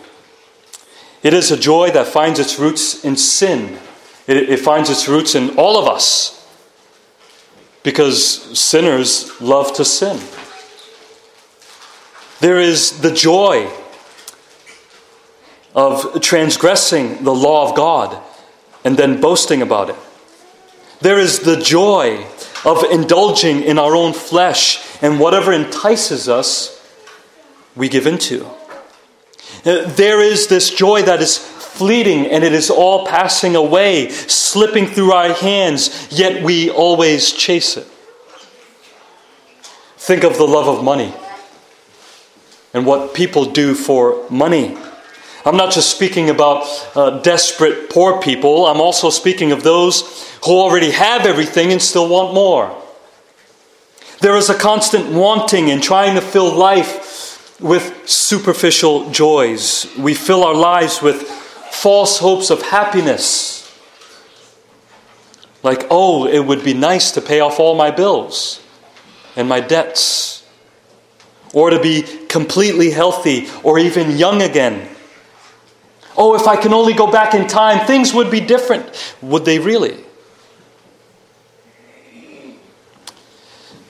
It 1.22 1.34
is 1.34 1.50
a 1.50 1.56
joy 1.56 1.90
that 1.90 2.06
finds 2.06 2.38
its 2.38 2.58
roots 2.58 3.04
in 3.04 3.16
sin. 3.16 3.78
It, 4.28 4.36
it 4.36 4.60
finds 4.60 4.88
its 4.88 5.08
roots 5.08 5.34
in 5.34 5.56
all 5.56 5.76
of 5.76 5.88
us. 5.88 6.34
Because 7.82 8.58
sinners 8.58 9.40
love 9.40 9.72
to 9.74 9.84
sin. 9.84 10.20
There 12.40 12.60
is 12.60 13.00
the 13.00 13.12
joy 13.12 13.68
of 15.74 16.20
transgressing 16.20 17.24
the 17.24 17.34
law 17.34 17.68
of 17.68 17.76
God 17.76 18.22
and 18.84 18.96
then 18.96 19.20
boasting 19.20 19.60
about 19.60 19.90
it. 19.90 19.96
There 21.00 21.18
is 21.18 21.40
the 21.40 21.56
joy 21.56 22.24
of 22.64 22.84
indulging 22.90 23.62
in 23.62 23.78
our 23.78 23.94
own 23.94 24.12
flesh 24.12 24.84
and 25.02 25.20
whatever 25.20 25.52
entices 25.52 26.28
us, 26.28 26.74
we 27.76 27.88
give 27.88 28.06
into. 28.06 28.44
Uh, 29.64 29.86
there 29.94 30.20
is 30.20 30.48
this 30.48 30.70
joy 30.70 31.02
that 31.02 31.20
is 31.20 31.38
fleeting 31.38 32.26
and 32.26 32.42
it 32.42 32.52
is 32.52 32.70
all 32.70 33.06
passing 33.06 33.54
away, 33.54 34.08
slipping 34.10 34.86
through 34.86 35.12
our 35.12 35.32
hands, 35.32 36.08
yet 36.10 36.42
we 36.42 36.70
always 36.70 37.32
chase 37.32 37.76
it. 37.76 37.86
Think 39.96 40.24
of 40.24 40.36
the 40.38 40.46
love 40.46 40.66
of 40.66 40.82
money 40.82 41.14
and 42.74 42.84
what 42.84 43.14
people 43.14 43.44
do 43.44 43.74
for 43.74 44.28
money. 44.30 44.76
I'm 45.48 45.56
not 45.56 45.72
just 45.72 45.90
speaking 45.90 46.28
about 46.28 46.66
uh, 46.94 47.20
desperate 47.20 47.88
poor 47.88 48.20
people, 48.20 48.66
I'm 48.66 48.82
also 48.82 49.08
speaking 49.08 49.50
of 49.50 49.62
those 49.62 50.28
who 50.44 50.52
already 50.52 50.90
have 50.90 51.24
everything 51.24 51.72
and 51.72 51.80
still 51.80 52.06
want 52.06 52.34
more. 52.34 52.76
There 54.20 54.36
is 54.36 54.50
a 54.50 54.54
constant 54.54 55.10
wanting 55.10 55.70
and 55.70 55.82
trying 55.82 56.16
to 56.16 56.20
fill 56.20 56.54
life 56.54 57.58
with 57.62 58.06
superficial 58.06 59.10
joys. 59.10 59.86
We 59.96 60.12
fill 60.12 60.44
our 60.44 60.54
lives 60.54 61.00
with 61.00 61.22
false 61.22 62.18
hopes 62.18 62.50
of 62.50 62.60
happiness. 62.60 63.74
Like, 65.62 65.86
oh, 65.88 66.26
it 66.26 66.40
would 66.40 66.62
be 66.62 66.74
nice 66.74 67.10
to 67.12 67.22
pay 67.22 67.40
off 67.40 67.58
all 67.58 67.74
my 67.74 67.90
bills 67.90 68.62
and 69.34 69.48
my 69.48 69.60
debts, 69.60 70.46
or 71.54 71.70
to 71.70 71.80
be 71.80 72.02
completely 72.28 72.90
healthy 72.90 73.48
or 73.62 73.78
even 73.78 74.18
young 74.18 74.42
again. 74.42 74.96
Oh, 76.20 76.34
if 76.34 76.48
I 76.48 76.56
can 76.56 76.72
only 76.72 76.94
go 76.94 77.08
back 77.08 77.32
in 77.32 77.46
time, 77.46 77.86
things 77.86 78.12
would 78.12 78.28
be 78.28 78.40
different. 78.40 79.14
Would 79.22 79.44
they 79.44 79.60
really? 79.60 80.04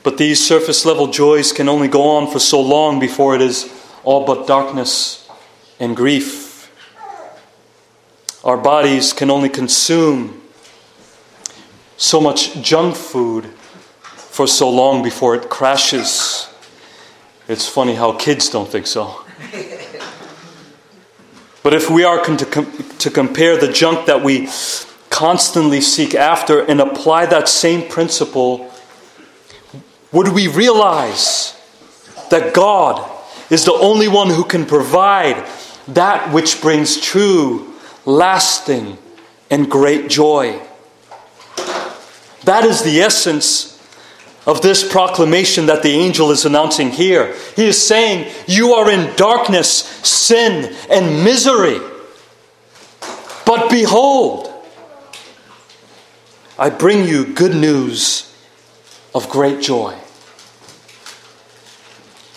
But 0.03 0.19
these 0.19 0.47
surface 0.47 0.85
level 0.85 1.07
joys 1.07 1.53
can 1.53 1.71
only 1.71 1.89
go 1.89 2.03
on 2.03 2.31
for 2.31 2.39
so 2.39 2.61
long 2.61 3.01
before 3.01 3.35
it 3.35 3.41
is 3.41 3.73
all 4.05 4.27
but 4.27 4.47
darkness 4.47 5.27
and 5.81 5.97
grief. 5.97 6.71
Our 8.45 8.59
bodies 8.59 9.15
can 9.15 9.31
only 9.31 9.49
consume 9.49 10.43
so 11.97 12.21
much 12.21 12.61
junk 12.61 12.95
food 12.95 13.47
for 13.47 14.47
so 14.47 14.69
long 14.69 15.03
before 15.03 15.35
it 15.35 15.49
crashes. 15.49 16.47
It's 17.49 17.67
funny 17.67 17.95
how 17.95 18.13
kids 18.13 18.51
don't 18.51 18.69
think 18.69 18.87
so. 18.87 19.25
But 21.69 21.75
if 21.75 21.91
we 21.91 22.03
are 22.03 22.25
to, 22.25 22.65
to 22.99 23.11
compare 23.11 23.59
the 23.59 23.71
junk 23.71 24.07
that 24.07 24.25
we 24.25 24.49
constantly 25.11 25.83
seek 25.83 26.15
after 26.15 26.63
and 26.63 26.81
apply 26.81 27.27
that 27.27 27.47
same 27.47 27.91
principle 27.91 28.73
would 30.11 30.29
we 30.29 30.49
realize 30.49 31.55
that 32.31 32.55
God 32.55 33.07
is 33.51 33.67
the 33.67 33.75
only 33.75 34.09
one 34.09 34.31
who 34.31 34.45
can 34.45 34.65
provide 34.65 35.47
that 35.89 36.33
which 36.33 36.63
brings 36.63 36.99
true, 36.99 37.75
lasting, 38.07 38.97
and 39.51 39.71
great 39.71 40.09
joy? 40.09 40.59
That 42.45 42.65
is 42.65 42.83
the 42.83 43.03
essence 43.03 43.78
of 44.49 44.63
this 44.63 44.91
proclamation 44.91 45.67
that 45.67 45.83
the 45.83 45.91
angel 45.91 46.31
is 46.31 46.47
announcing 46.47 46.91
here. 46.91 47.35
He 47.55 47.67
is 47.67 47.87
saying, 47.87 48.33
You 48.47 48.73
are 48.73 48.91
in 48.91 49.15
darkness, 49.15 49.71
sin, 50.03 50.75
and 50.91 51.23
misery. 51.23 51.79
But 53.45 53.69
behold, 53.69 54.51
I 56.59 56.71
bring 56.71 57.07
you 57.07 57.27
good 57.27 57.55
news 57.55 58.35
of 59.15 59.29
great 59.29 59.61
joy. 59.61 59.95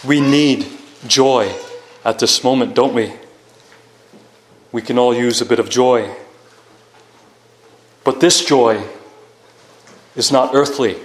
We 0.06 0.19
need 0.19 0.67
joy 1.08 1.56
at 2.04 2.19
this 2.19 2.43
moment, 2.43 2.76
don't 2.76 2.93
we? 2.93 3.13
We 4.74 4.82
can 4.82 5.00
all 5.00 5.15
use 5.15 5.39
a 5.39 5.45
bit 5.45 5.60
of 5.60 5.69
joy. 5.69 6.13
But 8.04 8.19
this 8.19 8.43
joy 8.43 8.84
is 10.17 10.30
not 10.30 10.54
earthly, 10.54 10.97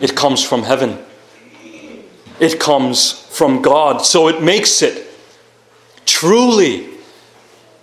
it 0.00 0.14
comes 0.14 0.44
from 0.44 0.62
heaven. 0.62 0.98
It 2.40 2.60
comes 2.60 3.12
from 3.12 3.62
God. 3.62 3.98
So 3.98 4.28
it 4.28 4.42
makes 4.42 4.82
it 4.82 5.06
truly 6.06 6.88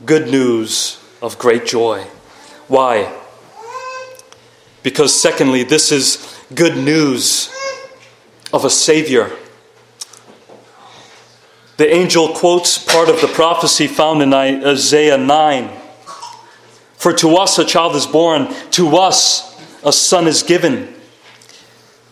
good 0.05 0.29
news 0.29 0.99
of 1.21 1.37
great 1.37 1.65
joy. 1.65 2.03
Why? 2.67 3.13
Because, 4.81 5.19
secondly, 5.19 5.63
this 5.63 5.91
is 5.91 6.39
good 6.53 6.77
news 6.77 7.53
of 8.53 8.65
a 8.65 8.69
Savior. 8.69 9.31
The 11.77 11.93
angel 11.93 12.29
quotes 12.29 12.77
part 12.77 13.09
of 13.09 13.19
the 13.19 13.27
prophecy 13.27 13.87
found 13.87 14.21
in 14.21 14.33
Isaiah 14.33 15.17
9 15.17 15.69
For 16.95 17.11
to 17.13 17.35
us 17.35 17.59
a 17.59 17.65
child 17.65 17.95
is 17.95 18.07
born, 18.07 18.53
to 18.71 18.95
us 18.95 19.59
a 19.83 19.91
son 19.91 20.27
is 20.27 20.41
given. 20.41 20.94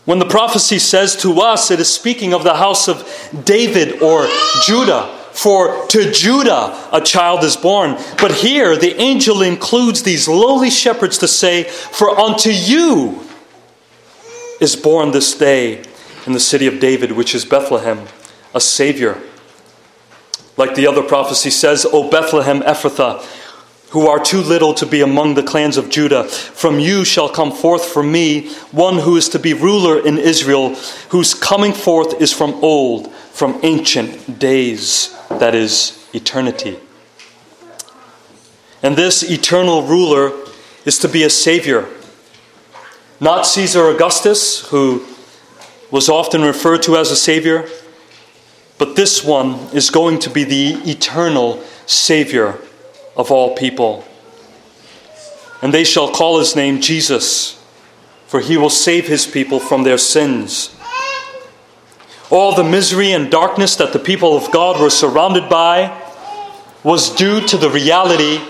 When 0.05 0.19
the 0.19 0.25
prophecy 0.25 0.79
says 0.79 1.15
to 1.17 1.39
us, 1.39 1.71
it 1.71 1.79
is 1.79 1.93
speaking 1.93 2.33
of 2.33 2.43
the 2.43 2.55
house 2.55 2.87
of 2.87 3.07
David 3.45 4.01
or 4.01 4.27
Judah. 4.65 5.19
For 5.31 5.87
to 5.87 6.11
Judah 6.11 6.89
a 6.91 7.01
child 7.01 7.43
is 7.43 7.55
born. 7.55 7.97
But 8.19 8.33
here 8.33 8.75
the 8.75 8.95
angel 9.01 9.41
includes 9.41 10.03
these 10.03 10.27
lowly 10.27 10.69
shepherds 10.69 11.17
to 11.19 11.27
say, 11.27 11.63
For 11.63 12.19
unto 12.19 12.49
you 12.49 13.21
is 14.59 14.75
born 14.75 15.11
this 15.11 15.35
day 15.35 15.83
in 16.25 16.33
the 16.33 16.39
city 16.39 16.67
of 16.67 16.79
David, 16.79 17.13
which 17.13 17.33
is 17.33 17.45
Bethlehem, 17.45 18.07
a 18.53 18.61
Savior. 18.61 19.21
Like 20.55 20.75
the 20.75 20.85
other 20.85 21.01
prophecy 21.01 21.49
says, 21.49 21.85
O 21.91 22.09
Bethlehem 22.09 22.61
Ephrathah, 22.61 23.25
who 23.93 24.07
are 24.07 24.19
too 24.19 24.41
little 24.41 24.73
to 24.73 24.87
be 24.87 25.01
among 25.01 25.35
the 25.35 25.43
clans 25.43 25.77
of 25.77 25.87
Judah, 25.87 26.23
from 26.23 26.79
you 26.79 27.05
shall 27.05 27.29
come 27.29 27.51
forth 27.51 27.85
for 27.85 28.01
me 28.01 28.49
one 28.71 28.97
who 28.97 29.15
is 29.15 29.29
to 29.29 29.37
be 29.37 29.53
ruler 29.53 30.03
in 30.03 30.17
Israel, 30.17 30.73
whose 31.09 31.35
coming 31.35 31.71
forth 31.73 32.19
is 32.19 32.33
from 32.33 32.55
old, 32.63 33.13
from 33.13 33.59
ancient 33.61 34.39
days, 34.39 35.15
that 35.29 35.53
is, 35.53 36.09
eternity. 36.11 36.79
And 38.81 38.95
this 38.95 39.21
eternal 39.21 39.83
ruler 39.83 40.31
is 40.85 40.97
to 40.97 41.07
be 41.07 41.23
a 41.23 41.29
Savior 41.29 41.87
not 43.19 43.45
Caesar 43.45 43.87
Augustus, 43.87 44.67
who 44.67 45.05
was 45.91 46.09
often 46.09 46.41
referred 46.41 46.83
to 46.83 46.97
as 46.97 47.09
a 47.09 47.15
Savior, 47.15 47.69
but 48.77 48.97
this 48.97 49.23
one 49.23 49.53
is 49.73 49.89
going 49.89 50.19
to 50.19 50.29
be 50.29 50.43
the 50.43 50.73
eternal 50.91 51.63
Savior 51.85 52.57
of 53.15 53.31
all 53.31 53.55
people. 53.55 54.05
And 55.61 55.73
they 55.73 55.83
shall 55.83 56.11
call 56.11 56.39
his 56.39 56.55
name 56.55 56.81
Jesus, 56.81 57.61
for 58.27 58.39
he 58.39 58.57
will 58.57 58.69
save 58.69 59.07
his 59.07 59.25
people 59.25 59.59
from 59.59 59.83
their 59.83 59.97
sins. 59.97 60.75
All 62.29 62.55
the 62.55 62.63
misery 62.63 63.11
and 63.11 63.29
darkness 63.29 63.75
that 63.75 63.93
the 63.93 63.99
people 63.99 64.35
of 64.35 64.51
God 64.51 64.81
were 64.81 64.89
surrounded 64.89 65.49
by 65.49 66.01
was 66.83 67.15
due 67.15 67.41
to 67.47 67.57
the 67.57 67.69
reality 67.69 68.41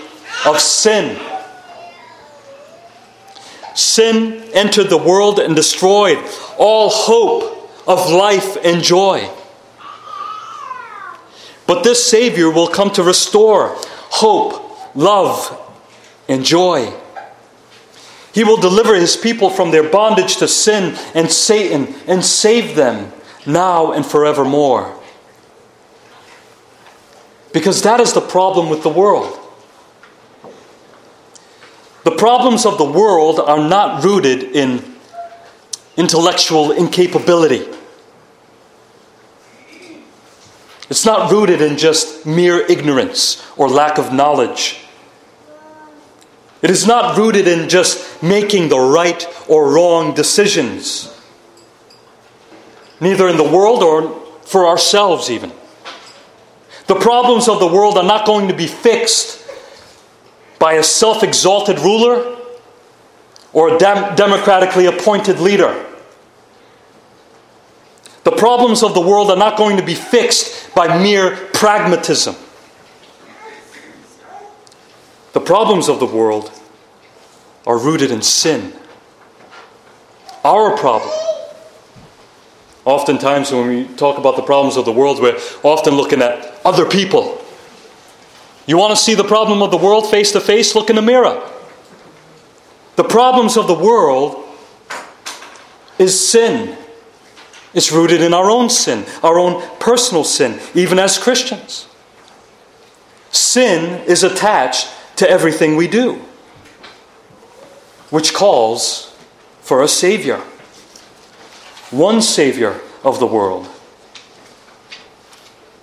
of 0.46 0.58
sin. 0.58 1.20
Sin 3.74 4.42
entered 4.52 4.88
the 4.88 4.98
world 4.98 5.38
and 5.38 5.54
destroyed 5.54 6.18
all 6.58 6.88
hope 6.90 7.70
of 7.86 8.10
life 8.10 8.56
and 8.64 8.82
joy. 8.82 9.28
But 11.66 11.82
this 11.82 12.08
Savior 12.08 12.50
will 12.50 12.68
come 12.68 12.90
to 12.92 13.02
restore 13.02 13.76
hope, 14.14 14.94
love, 14.94 15.60
and 16.28 16.44
joy. 16.44 16.92
He 18.32 18.44
will 18.44 18.56
deliver 18.56 18.94
his 18.94 19.16
people 19.16 19.50
from 19.50 19.72
their 19.72 19.88
bondage 19.88 20.36
to 20.36 20.46
sin 20.46 20.96
and 21.14 21.30
Satan 21.30 21.94
and 22.06 22.24
save 22.24 22.76
them 22.76 23.12
now 23.44 23.92
and 23.92 24.06
forevermore. 24.06 24.96
Because 27.52 27.82
that 27.82 28.00
is 28.00 28.12
the 28.12 28.20
problem 28.20 28.70
with 28.70 28.82
the 28.84 28.88
world. 28.88 29.38
The 32.04 32.12
problems 32.12 32.66
of 32.66 32.78
the 32.78 32.84
world 32.84 33.40
are 33.40 33.68
not 33.68 34.04
rooted 34.04 34.42
in 34.42 34.96
intellectual 35.96 36.70
incapability. 36.70 37.66
It's 40.90 41.06
not 41.06 41.30
rooted 41.30 41.60
in 41.60 41.78
just 41.78 42.26
mere 42.26 42.60
ignorance 42.60 43.42
or 43.56 43.68
lack 43.68 43.98
of 43.98 44.12
knowledge. 44.12 44.80
It 46.60 46.70
is 46.70 46.86
not 46.86 47.16
rooted 47.16 47.46
in 47.46 47.68
just 47.68 48.22
making 48.22 48.68
the 48.68 48.78
right 48.78 49.26
or 49.48 49.70
wrong 49.70 50.14
decisions, 50.14 51.10
neither 53.00 53.28
in 53.28 53.36
the 53.36 53.44
world 53.44 53.82
or 53.82 54.20
for 54.44 54.66
ourselves, 54.66 55.30
even. 55.30 55.52
The 56.86 56.94
problems 56.94 57.48
of 57.48 57.60
the 57.60 57.66
world 57.66 57.96
are 57.96 58.04
not 58.04 58.26
going 58.26 58.48
to 58.48 58.54
be 58.54 58.66
fixed 58.66 59.46
by 60.58 60.74
a 60.74 60.82
self 60.82 61.22
exalted 61.22 61.78
ruler 61.80 62.36
or 63.52 63.74
a 63.74 63.78
dem- 63.78 64.14
democratically 64.16 64.86
appointed 64.86 65.40
leader. 65.40 65.84
The 68.24 68.32
problems 68.32 68.82
of 68.82 68.94
the 68.94 69.00
world 69.00 69.30
are 69.30 69.36
not 69.36 69.58
going 69.58 69.76
to 69.76 69.82
be 69.82 69.94
fixed 69.94 70.74
by 70.74 70.98
mere 71.02 71.36
pragmatism. 71.52 72.34
The 75.34 75.40
problems 75.40 75.88
of 75.88 76.00
the 76.00 76.06
world 76.06 76.50
are 77.66 77.78
rooted 77.78 78.10
in 78.10 78.22
sin. 78.22 78.72
Our 80.42 80.76
problem. 80.76 81.10
Oftentimes, 82.84 83.50
when 83.50 83.68
we 83.68 83.84
talk 83.96 84.18
about 84.18 84.36
the 84.36 84.42
problems 84.42 84.76
of 84.76 84.84
the 84.84 84.92
world, 84.92 85.20
we're 85.20 85.38
often 85.62 85.94
looking 85.94 86.20
at 86.22 86.60
other 86.64 86.86
people. 86.86 87.40
You 88.66 88.78
want 88.78 88.90
to 88.90 88.96
see 88.96 89.14
the 89.14 89.24
problem 89.24 89.62
of 89.62 89.70
the 89.70 89.76
world 89.76 90.10
face 90.10 90.32
to 90.32 90.40
face? 90.40 90.74
Look 90.74 90.88
in 90.88 90.96
the 90.96 91.02
mirror. 91.02 91.42
The 92.96 93.04
problems 93.04 93.56
of 93.56 93.66
the 93.66 93.74
world 93.74 94.44
is 95.98 96.28
sin. 96.28 96.76
It's 97.74 97.90
rooted 97.90 98.20
in 98.20 98.32
our 98.32 98.50
own 98.50 98.70
sin, 98.70 99.04
our 99.22 99.38
own 99.38 99.62
personal 99.78 100.24
sin, 100.24 100.60
even 100.74 100.98
as 100.98 101.18
Christians. 101.18 101.88
Sin 103.30 104.02
is 104.04 104.22
attached 104.22 104.88
to 105.16 105.28
everything 105.28 105.76
we 105.76 105.88
do, 105.88 106.22
which 108.10 108.32
calls 108.32 109.16
for 109.60 109.82
a 109.82 109.88
Savior. 109.88 110.38
One 111.90 112.22
Savior 112.22 112.80
of 113.02 113.18
the 113.18 113.26
world. 113.26 113.68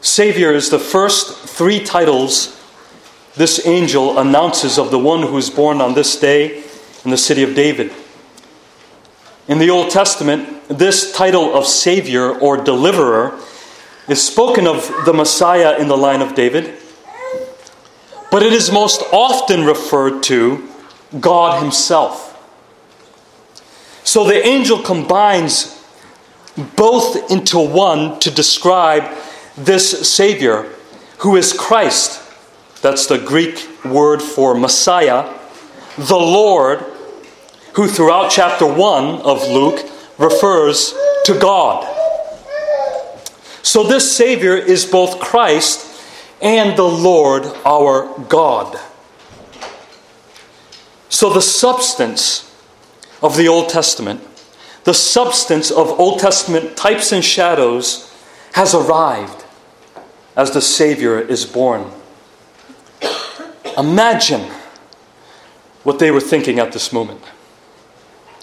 Savior 0.01 0.51
is 0.51 0.69
the 0.69 0.79
first 0.79 1.47
three 1.47 1.83
titles 1.83 2.57
this 3.35 3.65
angel 3.65 4.17
announces 4.19 4.77
of 4.77 4.91
the 4.91 4.99
one 4.99 5.21
who 5.21 5.37
is 5.37 5.49
born 5.49 5.79
on 5.79 5.93
this 5.93 6.19
day 6.19 6.63
in 7.05 7.11
the 7.11 7.17
city 7.17 7.43
of 7.43 7.55
David. 7.55 7.93
In 9.47 9.57
the 9.57 9.69
Old 9.69 9.89
Testament, 9.89 10.60
this 10.71 11.11
title 11.11 11.53
of 11.53 11.67
Savior 11.67 12.31
or 12.31 12.57
Deliverer 12.57 13.37
is 14.07 14.25
spoken 14.25 14.67
of 14.67 14.89
the 15.05 15.13
Messiah 15.13 15.77
in 15.77 15.87
the 15.87 15.97
line 15.97 16.21
of 16.21 16.33
David, 16.33 16.73
but 18.31 18.41
it 18.41 18.53
is 18.53 18.71
most 18.71 19.03
often 19.11 19.65
referred 19.65 20.23
to 20.23 20.67
God 21.19 21.61
Himself. 21.61 22.29
So 24.03 24.25
the 24.25 24.45
angel 24.45 24.81
combines 24.81 25.83
both 26.77 27.29
into 27.31 27.59
one 27.59 28.19
to 28.19 28.31
describe 28.31 29.03
this 29.57 30.09
Savior 30.09 30.69
who 31.19 31.35
is 31.35 31.53
Christ. 31.53 32.21
That's 32.81 33.07
the 33.07 33.19
Greek 33.19 33.67
word 33.85 34.21
for 34.21 34.55
Messiah, 34.55 35.33
the 35.97 36.15
Lord, 36.15 36.79
who 37.73 37.87
throughout 37.87 38.31
chapter 38.31 38.65
1 38.65 39.21
of 39.21 39.47
Luke 39.49 39.90
refers 40.21 40.93
to 41.25 41.37
God. 41.39 41.87
So 43.63 43.83
this 43.83 44.15
Savior 44.15 44.55
is 44.55 44.85
both 44.85 45.19
Christ 45.19 45.87
and 46.41 46.77
the 46.77 46.83
Lord 46.83 47.45
our 47.65 48.17
God. 48.29 48.79
So 51.09 51.31
the 51.31 51.41
substance 51.41 52.47
of 53.21 53.37
the 53.37 53.47
Old 53.47 53.69
Testament, 53.69 54.21
the 54.83 54.93
substance 54.93 55.69
of 55.69 55.99
Old 55.99 56.19
Testament 56.19 56.75
types 56.75 57.11
and 57.11 57.23
shadows 57.23 58.11
has 58.53 58.73
arrived 58.73 59.45
as 60.35 60.51
the 60.51 60.61
Savior 60.61 61.19
is 61.19 61.45
born. 61.45 61.91
Imagine 63.77 64.49
what 65.83 65.99
they 65.99 66.11
were 66.11 66.21
thinking 66.21 66.59
at 66.59 66.71
this 66.71 66.91
moment. 66.91 67.21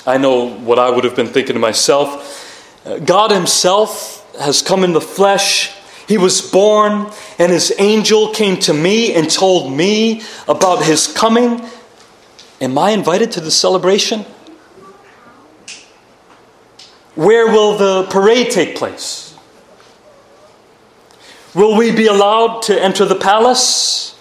I 0.09 0.17
know 0.17 0.49
what 0.49 0.79
I 0.79 0.89
would 0.89 1.05
have 1.05 1.15
been 1.15 1.27
thinking 1.27 1.53
to 1.53 1.61
myself. 1.61 2.83
God 3.05 3.31
Himself 3.31 4.25
has 4.41 4.63
come 4.63 4.83
in 4.83 4.95
the 4.95 5.03
flesh. 5.03 5.71
He 6.07 6.17
was 6.17 6.41
born, 6.41 7.11
and 7.39 7.53
His 7.53 7.75
angel 7.79 8.33
came 8.33 8.59
to 8.61 8.73
me 8.73 9.13
and 9.13 9.31
told 9.31 9.71
me 9.71 10.23
about 10.49 10.83
His 10.83 11.13
coming. 11.13 11.61
Am 12.59 12.79
I 12.79 12.93
invited 12.93 13.33
to 13.33 13.43
the 13.43 13.51
celebration? 13.51 14.25
Where 17.15 17.49
will 17.49 17.77
the 17.77 18.09
parade 18.09 18.51
take 18.51 18.77
place? 18.77 19.37
Will 21.55 21.77
we 21.77 21.95
be 21.95 22.07
allowed 22.07 22.63
to 22.63 22.83
enter 22.83 23.05
the 23.05 23.15
palace? 23.15 24.19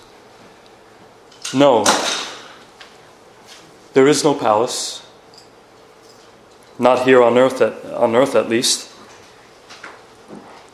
No. 1.53 1.85
There 3.93 4.07
is 4.07 4.25
no 4.25 4.33
palace. 4.33 5.06
Not 6.79 7.05
here 7.05 7.23
on 7.23 7.37
earth, 7.37 7.61
at, 7.61 7.85
on 7.93 8.15
earth 8.15 8.35
at 8.35 8.49
least. 8.49 8.91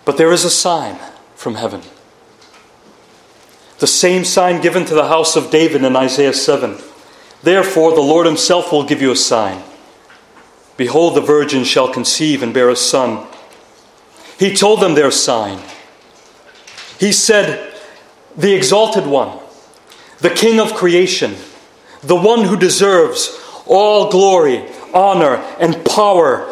But 0.05 0.17
there 0.17 0.31
is 0.31 0.43
a 0.43 0.49
sign 0.49 0.99
from 1.35 1.55
heaven. 1.55 1.81
The 3.79 3.87
same 3.87 4.23
sign 4.23 4.61
given 4.61 4.85
to 4.85 4.93
the 4.93 5.07
house 5.07 5.35
of 5.35 5.51
David 5.51 5.83
in 5.83 5.95
Isaiah 5.95 6.33
7. 6.33 6.77
Therefore, 7.41 7.91
the 7.93 8.01
Lord 8.01 8.25
himself 8.25 8.71
will 8.71 8.85
give 8.85 9.01
you 9.01 9.11
a 9.11 9.15
sign. 9.15 9.63
Behold, 10.77 11.15
the 11.15 11.21
virgin 11.21 11.63
shall 11.63 11.91
conceive 11.91 12.41
and 12.41 12.53
bear 12.53 12.69
a 12.69 12.75
son. 12.75 13.27
He 14.39 14.55
told 14.55 14.81
them 14.81 14.95
their 14.95 15.11
sign. 15.11 15.59
He 16.99 17.11
said, 17.11 17.73
The 18.35 18.55
exalted 18.55 19.05
one, 19.05 19.37
the 20.19 20.29
king 20.29 20.59
of 20.59 20.73
creation, 20.73 21.35
the 22.01 22.15
one 22.15 22.45
who 22.45 22.57
deserves 22.57 23.39
all 23.65 24.09
glory, 24.09 24.65
honor, 24.93 25.35
and 25.59 25.83
power. 25.85 26.49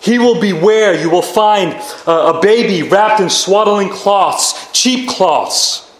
He 0.00 0.18
will 0.18 0.40
be 0.40 0.52
where 0.52 1.00
you 1.00 1.08
will 1.08 1.22
find 1.22 1.72
a 2.06 2.38
baby 2.40 2.86
wrapped 2.86 3.20
in 3.20 3.30
swaddling 3.30 3.88
cloths, 3.88 4.70
cheap 4.72 5.08
cloths, 5.08 5.90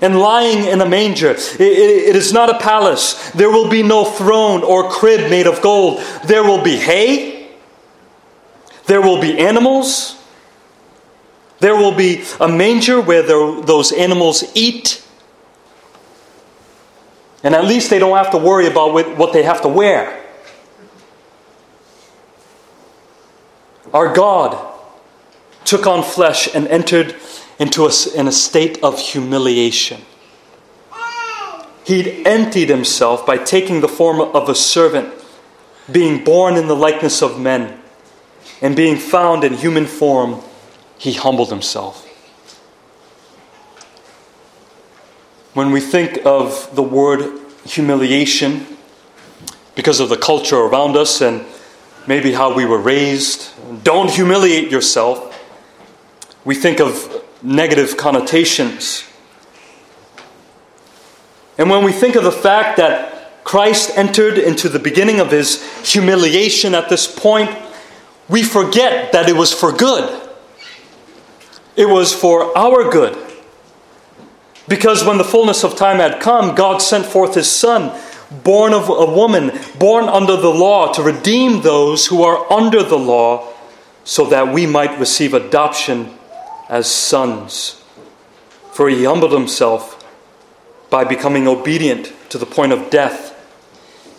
and 0.00 0.18
lying 0.18 0.64
in 0.64 0.80
a 0.80 0.88
manger. 0.88 1.30
It, 1.32 2.16
is 2.16 2.32
not 2.32 2.50
a 2.50 2.58
palace. 2.58 3.30
There 3.32 3.50
will 3.50 3.68
be 3.68 3.82
no 3.82 4.04
throne 4.04 4.62
or 4.62 4.90
crib 4.90 5.30
made 5.30 5.46
of 5.46 5.60
gold. 5.60 6.00
There 6.24 6.42
will 6.42 6.62
be 6.62 6.76
hay. 6.76 7.50
There 8.86 9.02
will 9.02 9.20
be 9.20 9.38
animals. 9.38 10.16
There 11.60 11.74
will 11.74 11.94
be 11.94 12.24
a 12.40 12.48
manger 12.48 13.00
where 13.00 13.22
those 13.22 13.92
animals 13.92 14.44
eat. 14.54 15.04
And 17.42 17.54
at 17.54 17.64
least 17.64 17.90
they 17.90 17.98
don't 17.98 18.16
have 18.16 18.30
to 18.32 18.38
worry 18.38 18.66
about 18.66 18.92
what 18.92 19.32
they 19.32 19.42
have 19.42 19.62
to 19.62 19.68
wear. 19.68 20.24
Our 23.92 24.12
God 24.12 24.74
took 25.64 25.86
on 25.86 26.02
flesh 26.02 26.54
and 26.54 26.66
entered 26.68 27.14
into 27.58 27.86
a, 27.86 27.90
in 28.14 28.28
a 28.28 28.32
state 28.32 28.82
of 28.82 28.98
humiliation. 28.98 30.02
He'd 31.84 32.26
emptied 32.26 32.68
himself 32.68 33.24
by 33.24 33.38
taking 33.38 33.80
the 33.80 33.88
form 33.88 34.20
of 34.20 34.48
a 34.48 34.54
servant, 34.54 35.12
being 35.90 36.22
born 36.22 36.56
in 36.56 36.68
the 36.68 36.76
likeness 36.76 37.22
of 37.22 37.40
men, 37.40 37.80
and 38.60 38.76
being 38.76 38.96
found 38.96 39.44
in 39.44 39.54
human 39.54 39.86
form, 39.86 40.42
he 40.98 41.14
humbled 41.14 41.50
himself. 41.50 42.07
When 45.58 45.72
we 45.72 45.80
think 45.80 46.24
of 46.24 46.72
the 46.76 46.84
word 46.84 47.36
humiliation 47.64 48.64
because 49.74 49.98
of 49.98 50.08
the 50.08 50.16
culture 50.16 50.54
around 50.54 50.96
us 50.96 51.20
and 51.20 51.44
maybe 52.06 52.30
how 52.30 52.54
we 52.54 52.64
were 52.64 52.78
raised, 52.78 53.50
don't 53.82 54.08
humiliate 54.08 54.70
yourself, 54.70 55.36
we 56.44 56.54
think 56.54 56.78
of 56.78 57.24
negative 57.42 57.96
connotations. 57.96 59.02
And 61.58 61.68
when 61.68 61.82
we 61.82 61.90
think 61.90 62.14
of 62.14 62.22
the 62.22 62.30
fact 62.30 62.76
that 62.76 63.42
Christ 63.42 63.90
entered 63.98 64.38
into 64.38 64.68
the 64.68 64.78
beginning 64.78 65.18
of 65.18 65.32
his 65.32 65.60
humiliation 65.82 66.72
at 66.72 66.88
this 66.88 67.12
point, 67.12 67.50
we 68.28 68.44
forget 68.44 69.10
that 69.10 69.28
it 69.28 69.34
was 69.34 69.52
for 69.52 69.72
good. 69.72 70.22
It 71.74 71.88
was 71.88 72.14
for 72.14 72.56
our 72.56 72.88
good. 72.92 73.27
Because 74.68 75.04
when 75.04 75.18
the 75.18 75.24
fullness 75.24 75.64
of 75.64 75.76
time 75.76 75.96
had 75.96 76.20
come, 76.20 76.54
God 76.54 76.78
sent 76.78 77.06
forth 77.06 77.34
his 77.34 77.50
Son, 77.50 77.98
born 78.30 78.74
of 78.74 78.88
a 78.88 79.10
woman, 79.10 79.58
born 79.78 80.04
under 80.04 80.36
the 80.36 80.50
law, 80.50 80.92
to 80.92 81.02
redeem 81.02 81.62
those 81.62 82.06
who 82.06 82.22
are 82.22 82.50
under 82.52 82.82
the 82.82 82.98
law, 82.98 83.52
so 84.04 84.26
that 84.26 84.52
we 84.52 84.66
might 84.66 84.98
receive 84.98 85.34
adoption 85.34 86.14
as 86.68 86.90
sons. 86.90 87.82
For 88.72 88.88
he 88.88 89.04
humbled 89.04 89.32
himself 89.32 89.94
by 90.90 91.04
becoming 91.04 91.48
obedient 91.48 92.12
to 92.30 92.38
the 92.38 92.46
point 92.46 92.72
of 92.72 92.90
death, 92.90 93.34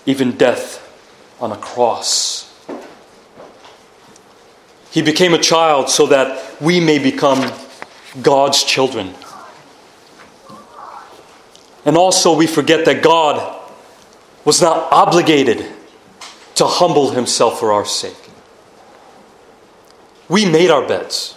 even 0.06 0.32
death 0.32 0.86
on 1.40 1.52
a 1.52 1.58
cross. 1.58 2.46
He 4.92 5.02
became 5.02 5.34
a 5.34 5.40
child 5.40 5.90
so 5.90 6.08
that 6.08 6.60
we 6.60 6.80
may 6.80 6.98
become 6.98 7.52
God's 8.22 8.64
children. 8.64 9.14
And 11.86 11.98
also, 11.98 12.36
we 12.36 12.48
forget 12.48 12.86
that 12.86 13.02
God 13.02 13.58
was 14.46 14.62
not 14.62 14.92
obligated 14.92 15.66
to 16.56 16.66
humble 16.66 17.12
himself 17.12 17.60
for 17.60 17.72
our 17.72 17.86
sake. 17.86 18.18
We 20.28 20.46
made 20.46 20.70
our 20.70 20.88
beds, 20.88 21.36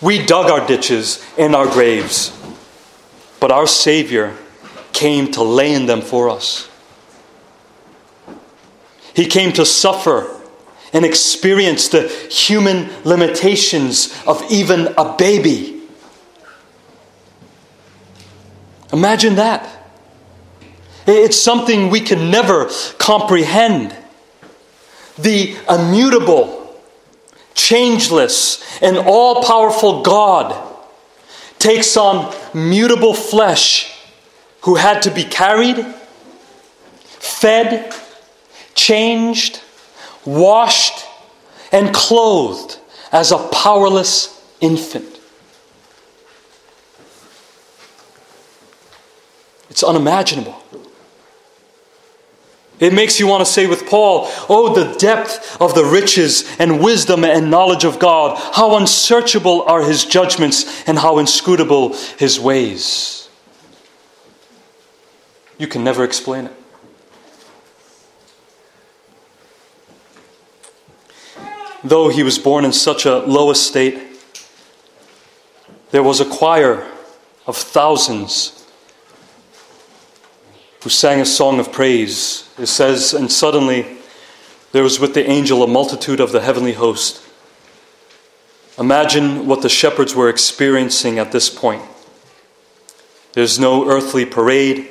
we 0.00 0.24
dug 0.24 0.50
our 0.50 0.66
ditches 0.66 1.24
and 1.38 1.54
our 1.54 1.66
graves, 1.66 2.36
but 3.38 3.52
our 3.52 3.66
Savior 3.66 4.36
came 4.92 5.30
to 5.32 5.42
lay 5.42 5.72
in 5.74 5.86
them 5.86 6.00
for 6.00 6.28
us. 6.28 6.68
He 9.14 9.26
came 9.26 9.52
to 9.52 9.66
suffer 9.66 10.40
and 10.92 11.04
experience 11.04 11.88
the 11.88 12.08
human 12.08 12.90
limitations 13.04 14.14
of 14.26 14.42
even 14.50 14.94
a 14.98 15.16
baby. 15.16 15.71
Imagine 18.92 19.36
that. 19.36 19.68
It's 21.06 21.40
something 21.40 21.90
we 21.90 22.00
can 22.00 22.30
never 22.30 22.70
comprehend. 22.98 23.96
The 25.18 25.56
immutable, 25.68 26.76
changeless, 27.54 28.62
and 28.80 28.96
all 28.98 29.42
powerful 29.42 30.02
God 30.02 30.70
takes 31.58 31.96
on 31.96 32.34
mutable 32.54 33.14
flesh 33.14 33.98
who 34.62 34.76
had 34.76 35.02
to 35.02 35.10
be 35.10 35.24
carried, 35.24 35.84
fed, 37.04 37.94
changed, 38.74 39.60
washed, 40.24 41.04
and 41.72 41.94
clothed 41.94 42.78
as 43.10 43.32
a 43.32 43.38
powerless 43.48 44.40
infant. 44.60 45.11
It's 49.72 49.82
unimaginable. 49.82 50.62
It 52.78 52.92
makes 52.92 53.18
you 53.18 53.26
want 53.26 53.40
to 53.40 53.50
say 53.50 53.66
with 53.66 53.86
Paul, 53.86 54.26
Oh, 54.50 54.74
the 54.74 54.98
depth 54.98 55.56
of 55.62 55.74
the 55.74 55.82
riches 55.82 56.44
and 56.58 56.84
wisdom 56.84 57.24
and 57.24 57.50
knowledge 57.50 57.84
of 57.84 57.98
God. 57.98 58.38
How 58.52 58.76
unsearchable 58.76 59.62
are 59.62 59.82
his 59.82 60.04
judgments 60.04 60.86
and 60.86 60.98
how 60.98 61.18
inscrutable 61.18 61.96
his 62.18 62.38
ways. 62.38 63.30
You 65.56 65.66
can 65.66 65.82
never 65.82 66.04
explain 66.04 66.48
it. 66.48 66.52
Though 71.82 72.10
he 72.10 72.22
was 72.22 72.38
born 72.38 72.66
in 72.66 72.74
such 72.74 73.06
a 73.06 73.20
low 73.20 73.50
estate, 73.50 73.98
there 75.92 76.02
was 76.02 76.20
a 76.20 76.26
choir 76.26 76.86
of 77.46 77.56
thousands 77.56 78.61
who 80.82 80.90
sang 80.90 81.20
a 81.20 81.26
song 81.26 81.60
of 81.60 81.70
praise. 81.70 82.48
It 82.58 82.66
says, 82.66 83.14
And 83.14 83.30
suddenly 83.30 83.98
there 84.72 84.82
was 84.82 84.98
with 84.98 85.14
the 85.14 85.28
angel 85.28 85.62
a 85.62 85.68
multitude 85.68 86.18
of 86.18 86.32
the 86.32 86.40
heavenly 86.40 86.72
host. 86.72 87.22
Imagine 88.78 89.46
what 89.46 89.62
the 89.62 89.68
shepherds 89.68 90.14
were 90.14 90.28
experiencing 90.28 91.18
at 91.18 91.30
this 91.30 91.48
point. 91.48 91.82
There's 93.34 93.58
no 93.58 93.88
earthly 93.88 94.24
parade, 94.24 94.88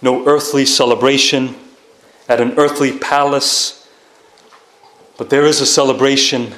no 0.00 0.26
earthly 0.26 0.64
celebration 0.64 1.54
at 2.28 2.40
an 2.40 2.58
earthly 2.58 2.96
palace, 2.98 3.88
but 5.18 5.28
there 5.28 5.44
is 5.44 5.60
a 5.60 5.66
celebration 5.66 6.54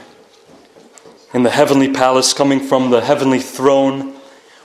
in 1.34 1.42
the 1.42 1.50
heavenly 1.50 1.92
palace 1.92 2.32
coming 2.32 2.60
from 2.60 2.90
the 2.90 3.00
heavenly 3.00 3.40
throne 3.40 4.17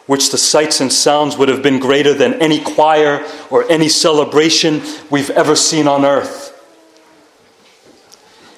which 0.05 0.31
the 0.31 0.37
sights 0.37 0.81
and 0.81 0.91
sounds 0.91 1.37
would 1.37 1.49
have 1.49 1.63
been 1.63 1.79
greater 1.79 2.13
than 2.13 2.33
any 2.35 2.59
choir 2.59 3.25
or 3.49 3.69
any 3.71 3.87
celebration 3.87 4.81
we've 5.09 5.29
ever 5.29 5.55
seen 5.55 5.87
on 5.87 6.03
earth. 6.03 6.49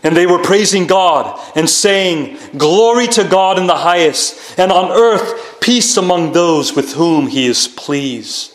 And 0.04 0.16
they 0.16 0.28
were 0.28 0.40
praising 0.40 0.86
God 0.86 1.40
and 1.56 1.70
saying, 1.70 2.38
Glory 2.58 3.08
to 3.08 3.24
God 3.24 3.58
in 3.58 3.66
the 3.68 3.76
highest, 3.76 4.60
and 4.60 4.72
on 4.72 4.92
earth 4.92 5.60
peace 5.62 5.98
among 5.98 6.34
those 6.34 6.76
with 6.76 6.94
whom 6.94 7.28
he 7.28 7.48
is 7.48 7.68
pleased. 7.68 8.54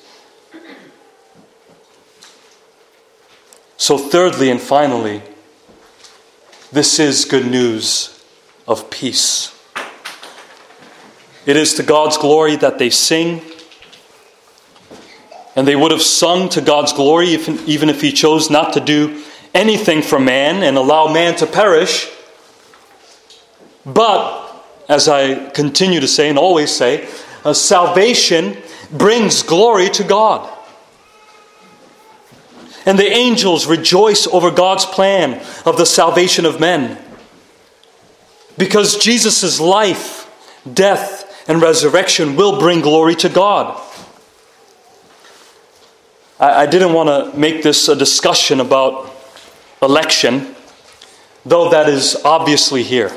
So, 3.77 3.99
thirdly 3.99 4.51
and 4.51 4.61
finally, 4.61 5.23
this 6.71 7.01
is 7.01 7.25
good 7.25 7.47
news 7.47 8.23
of 8.69 8.91
peace. 8.91 9.60
It 11.47 11.57
is 11.57 11.75
to 11.75 11.83
God's 11.83 12.19
glory 12.19 12.57
that 12.57 12.79
they 12.79 12.91
sing. 12.91 13.43
And 15.57 15.67
they 15.67 15.77
would 15.77 15.91
have 15.91 16.03
sung 16.03 16.49
to 16.51 16.61
God's 16.61 16.93
glory 16.93 17.35
if, 17.35 17.49
even 17.69 17.89
if 17.89 18.01
He 18.01 18.13
chose 18.13 18.51
not 18.51 18.75
to 18.75 18.81
do 18.81 19.23
anything 19.55 20.03
for 20.03 20.21
man 20.21 20.63
and 20.63 20.77
allow 20.77 21.13
man 21.13 21.35
to 21.37 21.47
perish. 21.47 22.09
But, 23.85 24.65
as 24.89 25.09
I 25.09 25.51
continue 25.51 26.01
to 26.01 26.09
say 26.09 26.29
and 26.29 26.39
always 26.39 26.71
say, 26.71 27.09
uh, 27.45 27.55
salvation 27.55 28.57
brings 28.93 29.43
glory 29.43 29.89
to 29.91 30.05
God. 30.05 30.49
And 32.87 32.99
the 32.99 33.11
angels 33.11 33.67
rejoice 33.67 34.27
over 34.27 34.51
God's 34.51 34.85
plan 34.87 35.43
of 35.67 35.77
the 35.77 35.87
salvation 35.87 36.47
of 36.47 36.61
men. 36.61 36.99
Because 38.57 38.99
Jesus' 38.99 39.61
life, 39.61 40.31
death, 40.73 41.30
and 41.51 41.61
resurrection 41.61 42.37
will 42.37 42.61
bring 42.61 42.81
glory 42.81 43.17
to 43.17 43.29
God. 43.29 43.77
I, 46.39 46.63
I 46.63 46.67
didn't 46.67 46.93
want 46.93 47.09
to 47.09 47.37
make 47.37 47.65
this 47.65 47.89
a 47.89 47.97
discussion 47.97 48.61
about 48.61 49.13
election, 49.83 50.55
though 51.45 51.71
that 51.71 51.89
is 51.89 52.15
obviously 52.25 52.85
here. 52.85 53.11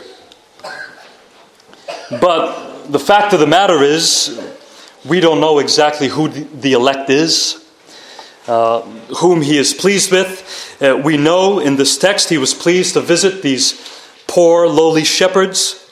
But 2.10 2.88
the 2.88 2.98
fact 2.98 3.34
of 3.34 3.40
the 3.40 3.46
matter 3.46 3.84
is, 3.84 4.42
we 5.06 5.20
don't 5.20 5.40
know 5.40 5.60
exactly 5.60 6.08
who 6.08 6.28
the 6.28 6.74
elect 6.74 7.12
is, 7.12 7.64
uh, 8.48 8.82
whom 9.22 9.44
he 9.44 9.60
is 9.60 9.76
pleased 9.76 10.12
with. 10.12 10.82
Uh, 10.82 10.98
we 10.98 11.18
know 11.18 11.60
in 11.60 11.76
this 11.76 12.00
text 12.00 12.30
he 12.30 12.40
was 12.40 12.56
pleased 12.56 12.96
to 12.96 13.02
visit 13.02 13.44
these 13.44 13.80
poor, 14.26 14.68
lowly 14.68 15.04
shepherds 15.04 15.83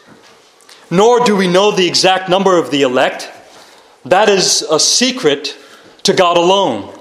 nor 0.92 1.22
do 1.22 1.36
we 1.38 1.48
know 1.48 1.72
the 1.72 1.88
exact 1.88 2.30
number 2.30 2.58
of 2.58 2.70
the 2.70 2.82
elect. 2.82 3.32
That 4.04 4.28
is 4.28 4.62
a 4.70 4.80
secret 4.80 5.58
to 6.04 6.14
God 6.14 6.38
alone. 6.38 6.94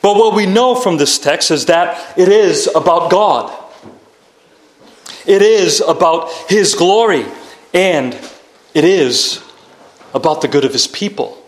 But 0.00 0.16
what 0.16 0.34
we 0.34 0.46
know 0.46 0.74
from 0.74 0.96
this 0.96 1.18
text 1.18 1.50
is 1.50 1.66
that 1.66 2.16
it 2.16 2.28
is 2.28 2.68
about 2.74 3.10
God. 3.10 3.58
It 5.26 5.42
is 5.42 5.80
about 5.80 6.30
His 6.48 6.74
glory, 6.74 7.24
and 7.74 8.14
it 8.72 8.84
is 8.84 9.42
about 10.14 10.40
the 10.42 10.48
good 10.48 10.64
of 10.64 10.72
His 10.72 10.86
people. 10.86 11.38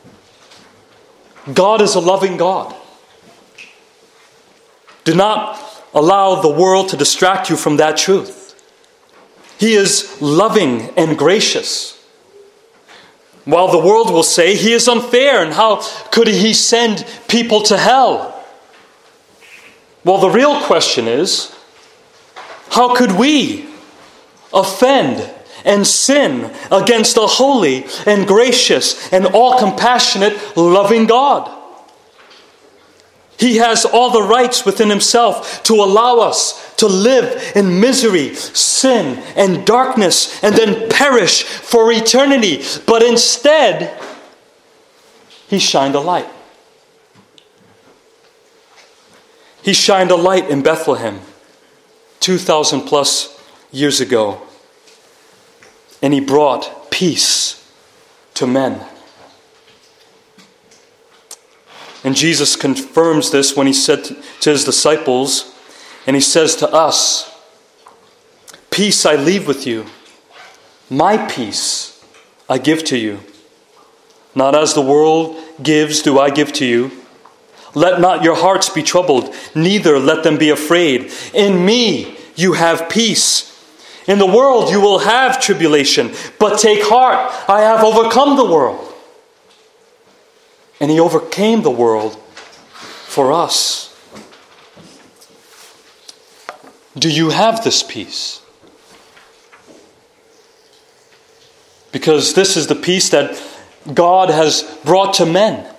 God 1.53 1.83
is 1.83 1.95
a 1.95 2.01
loving 2.01 2.37
God. 2.37 2.75
Do 5.05 5.15
not 5.15 5.61
allow 5.93 6.41
the 6.41 6.49
world 6.49 6.89
to 6.89 6.97
distract 6.97 7.51
you 7.51 7.57
from 7.57 7.77
that 7.77 7.97
truth. 7.97 8.43
He 9.59 9.75
is 9.75 10.21
loving 10.21 10.90
and 10.97 11.17
gracious. 11.17 11.95
While 13.45 13.69
the 13.69 13.79
world 13.79 14.11
will 14.11 14.23
say 14.23 14.57
he 14.57 14.73
is 14.73 14.88
unfair 14.88 15.43
and 15.43 15.53
how 15.53 15.83
could 16.11 16.29
he 16.29 16.55
send 16.55 17.05
people 17.29 17.61
to 17.62 17.77
hell? 17.77 18.31
Well, 20.05 20.19
the 20.19 20.31
real 20.31 20.61
question 20.62 21.07
is 21.07 21.55
how 22.71 22.95
could 22.95 23.12
we 23.12 23.67
offend 24.53 25.31
and 25.64 25.87
sin 25.87 26.53
against 26.71 27.17
a 27.17 27.27
holy 27.27 27.87
and 28.07 28.27
gracious 28.27 29.12
and 29.12 29.27
all 29.27 29.59
compassionate, 29.59 30.57
loving 30.57 31.07
God? 31.07 31.51
He 33.38 33.57
has 33.57 33.85
all 33.85 34.11
the 34.11 34.23
rights 34.23 34.64
within 34.64 34.90
himself 34.90 35.62
to 35.64 35.75
allow 35.75 36.18
us 36.18 36.75
to 36.77 36.87
live 36.87 37.53
in 37.57 37.81
misery, 37.81 38.35
sin, 38.35 39.23
and 39.37 39.66
darkness, 39.66 40.42
and 40.42 40.55
then 40.55 40.88
perish 40.88 41.42
for 41.44 41.90
eternity. 41.92 42.62
But 42.87 43.03
instead, 43.03 44.01
he 45.49 45.59
shined 45.59 45.94
a 45.94 46.01
light. 46.01 46.29
He 49.62 49.73
shined 49.73 50.11
a 50.11 50.16
light 50.16 50.51
in 50.51 50.62
Bethlehem 50.62 51.20
2,000 52.20 52.83
plus 52.83 53.40
years 53.73 54.01
ago. 54.01 54.40
and 56.05 56.12
he 56.12 56.20
brought 56.20 56.90
peace 56.90 57.66
to 58.35 58.47
men. 58.47 58.79
And 62.05 62.14
Jesus 62.14 62.55
confirms 62.55 63.31
this 63.31 63.57
when 63.57 63.67
he 63.67 63.73
said 63.73 64.05
to 64.05 64.51
his 64.51 64.64
disciples, 64.64 65.55
and 66.07 66.14
he 66.14 66.21
says 66.21 66.55
to 66.57 66.69
us, 66.69 67.35
Peace 68.71 69.07
I 69.07 69.17
leave 69.17 69.49
with 69.49 69.67
you, 69.67 69.87
my 70.90 71.17
peace 71.29 72.05
I 72.49 72.59
give 72.59 72.85
to 72.85 72.99
you. 72.99 73.21
Not 74.35 74.55
as 74.55 74.75
the 74.75 74.83
world 74.83 75.43
gives, 75.62 76.03
do 76.03 76.19
I 76.19 76.29
give 76.29 76.53
to 76.55 76.67
you. 76.67 76.90
Let 77.75 78.01
not 78.01 78.23
your 78.23 78.37
hearts 78.37 78.69
be 78.69 78.83
troubled, 78.83 79.35
neither 79.55 79.99
let 79.99 80.25
them 80.25 80.37
be 80.37 80.51
afraid. 80.51 81.11
In 81.33 81.64
me 81.64 82.19
you 82.37 82.53
have 82.53 82.88
peace. 82.88 83.51
In 84.07 84.19
the 84.19 84.27
world 84.27 84.71
you 84.71 84.81
will 84.81 84.99
have 84.99 85.40
tribulation, 85.40 86.12
but 86.38 86.59
take 86.59 86.83
heart, 86.83 87.33
I 87.49 87.62
have 87.62 87.83
overcome 87.83 88.37
the 88.37 88.45
world. 88.45 88.93
And 90.81 90.91
he 90.91 90.99
overcame 91.01 91.63
the 91.63 91.71
world 91.71 92.17
for 93.07 93.33
us. 93.33 93.91
Do 96.97 97.11
you 97.11 97.31
have 97.31 97.65
this 97.65 97.83
peace? 97.83 98.41
Because 101.93 102.35
this 102.35 102.57
is 102.57 102.67
the 102.67 102.75
peace 102.75 103.11
that 103.11 103.41
God 103.93 104.31
has 104.31 104.63
brought 104.85 105.15
to 105.15 105.27
men. 105.27 105.73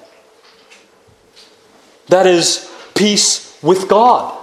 That 2.07 2.27
is 2.27 2.71
peace 2.93 3.57
with 3.61 3.87
God. 3.87 4.37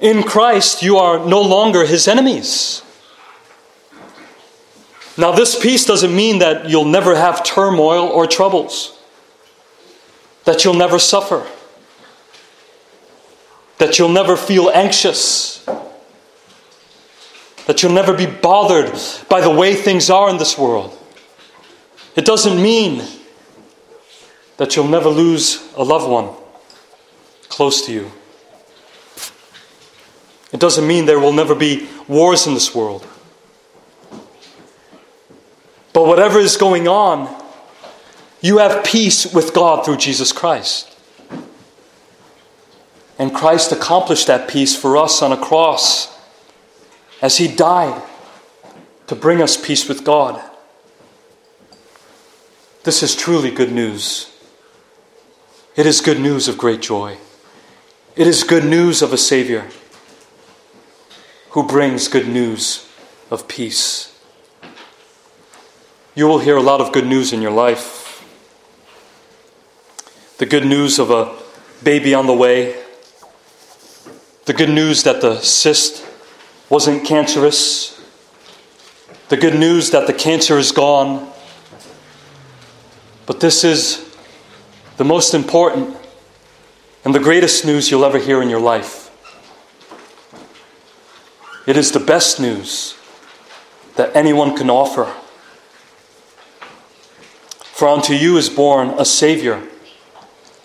In 0.00 0.22
Christ, 0.22 0.82
you 0.82 0.98
are 0.98 1.24
no 1.24 1.40
longer 1.40 1.86
his 1.86 2.08
enemies. 2.08 2.82
Now, 5.16 5.32
this 5.32 5.58
peace 5.58 5.84
doesn't 5.84 6.14
mean 6.14 6.38
that 6.38 6.68
you'll 6.68 6.86
never 6.86 7.14
have 7.14 7.44
turmoil 7.44 8.06
or 8.06 8.26
troubles, 8.26 8.98
that 10.44 10.64
you'll 10.64 10.74
never 10.74 10.98
suffer, 10.98 11.46
that 13.78 13.98
you'll 13.98 14.08
never 14.08 14.36
feel 14.36 14.70
anxious, 14.70 15.64
that 17.66 17.82
you'll 17.82 17.92
never 17.92 18.14
be 18.16 18.26
bothered 18.26 18.92
by 19.28 19.40
the 19.40 19.50
way 19.50 19.74
things 19.74 20.08
are 20.08 20.30
in 20.30 20.38
this 20.38 20.56
world. 20.56 20.98
It 22.16 22.24
doesn't 22.24 22.60
mean 22.60 23.02
that 24.56 24.76
you'll 24.76 24.88
never 24.88 25.08
lose 25.08 25.62
a 25.76 25.82
loved 25.82 26.08
one 26.08 26.34
close 27.48 27.84
to 27.86 27.92
you. 27.92 28.10
It 30.52 30.60
doesn't 30.60 30.86
mean 30.86 31.06
there 31.06 31.20
will 31.20 31.32
never 31.32 31.54
be 31.54 31.88
wars 32.08 32.46
in 32.46 32.54
this 32.54 32.74
world. 32.74 33.06
But 36.02 36.08
whatever 36.08 36.40
is 36.40 36.56
going 36.56 36.88
on, 36.88 37.32
you 38.40 38.58
have 38.58 38.84
peace 38.84 39.32
with 39.32 39.54
God 39.54 39.84
through 39.84 39.98
Jesus 39.98 40.32
Christ. 40.32 40.98
And 43.20 43.32
Christ 43.32 43.70
accomplished 43.70 44.26
that 44.26 44.48
peace 44.48 44.74
for 44.74 44.96
us 44.96 45.22
on 45.22 45.30
a 45.30 45.36
cross 45.36 46.20
as 47.22 47.36
he 47.36 47.46
died 47.46 48.02
to 49.06 49.14
bring 49.14 49.40
us 49.40 49.56
peace 49.56 49.88
with 49.88 50.02
God. 50.02 50.42
This 52.82 53.04
is 53.04 53.14
truly 53.14 53.52
good 53.52 53.70
news. 53.70 54.28
It 55.76 55.86
is 55.86 56.00
good 56.00 56.18
news 56.18 56.48
of 56.48 56.58
great 56.58 56.82
joy. 56.82 57.18
It 58.16 58.26
is 58.26 58.42
good 58.42 58.64
news 58.64 59.02
of 59.02 59.12
a 59.12 59.16
Savior 59.16 59.68
who 61.50 61.62
brings 61.62 62.08
good 62.08 62.26
news 62.26 62.88
of 63.30 63.46
peace. 63.46 64.11
You 66.14 66.26
will 66.26 66.40
hear 66.40 66.56
a 66.56 66.62
lot 66.62 66.82
of 66.82 66.92
good 66.92 67.06
news 67.06 67.32
in 67.32 67.40
your 67.40 67.52
life. 67.52 68.22
The 70.36 70.44
good 70.44 70.66
news 70.66 70.98
of 70.98 71.10
a 71.10 71.34
baby 71.82 72.12
on 72.12 72.26
the 72.26 72.34
way, 72.34 72.76
the 74.44 74.52
good 74.52 74.68
news 74.68 75.04
that 75.04 75.22
the 75.22 75.40
cyst 75.40 76.04
wasn't 76.68 77.06
cancerous, 77.06 77.98
the 79.30 79.38
good 79.38 79.58
news 79.58 79.90
that 79.92 80.06
the 80.06 80.12
cancer 80.12 80.58
is 80.58 80.70
gone. 80.70 81.32
But 83.24 83.40
this 83.40 83.64
is 83.64 84.14
the 84.98 85.04
most 85.04 85.32
important 85.32 85.96
and 87.06 87.14
the 87.14 87.20
greatest 87.20 87.64
news 87.64 87.90
you'll 87.90 88.04
ever 88.04 88.18
hear 88.18 88.42
in 88.42 88.50
your 88.50 88.60
life. 88.60 89.10
It 91.66 91.78
is 91.78 91.92
the 91.92 92.00
best 92.00 92.38
news 92.38 92.98
that 93.96 94.14
anyone 94.14 94.54
can 94.54 94.68
offer. 94.68 95.10
For 97.72 97.88
unto 97.88 98.12
you 98.12 98.36
is 98.36 98.50
born 98.50 98.90
a 98.90 99.04
Savior 99.04 99.62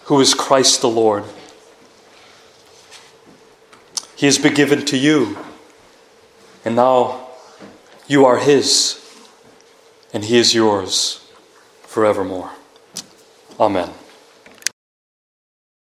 who 0.03 0.19
is 0.19 0.33
Christ 0.33 0.81
the 0.81 0.89
Lord. 0.89 1.23
He 4.15 4.25
has 4.25 4.37
been 4.37 4.53
given 4.53 4.85
to 4.85 4.97
you, 4.97 5.37
and 6.65 6.75
now 6.75 7.29
you 8.07 8.25
are 8.25 8.37
His, 8.37 9.01
and 10.13 10.25
He 10.25 10.37
is 10.37 10.53
yours 10.53 11.25
forevermore. 11.83 12.51
Amen. 13.57 13.89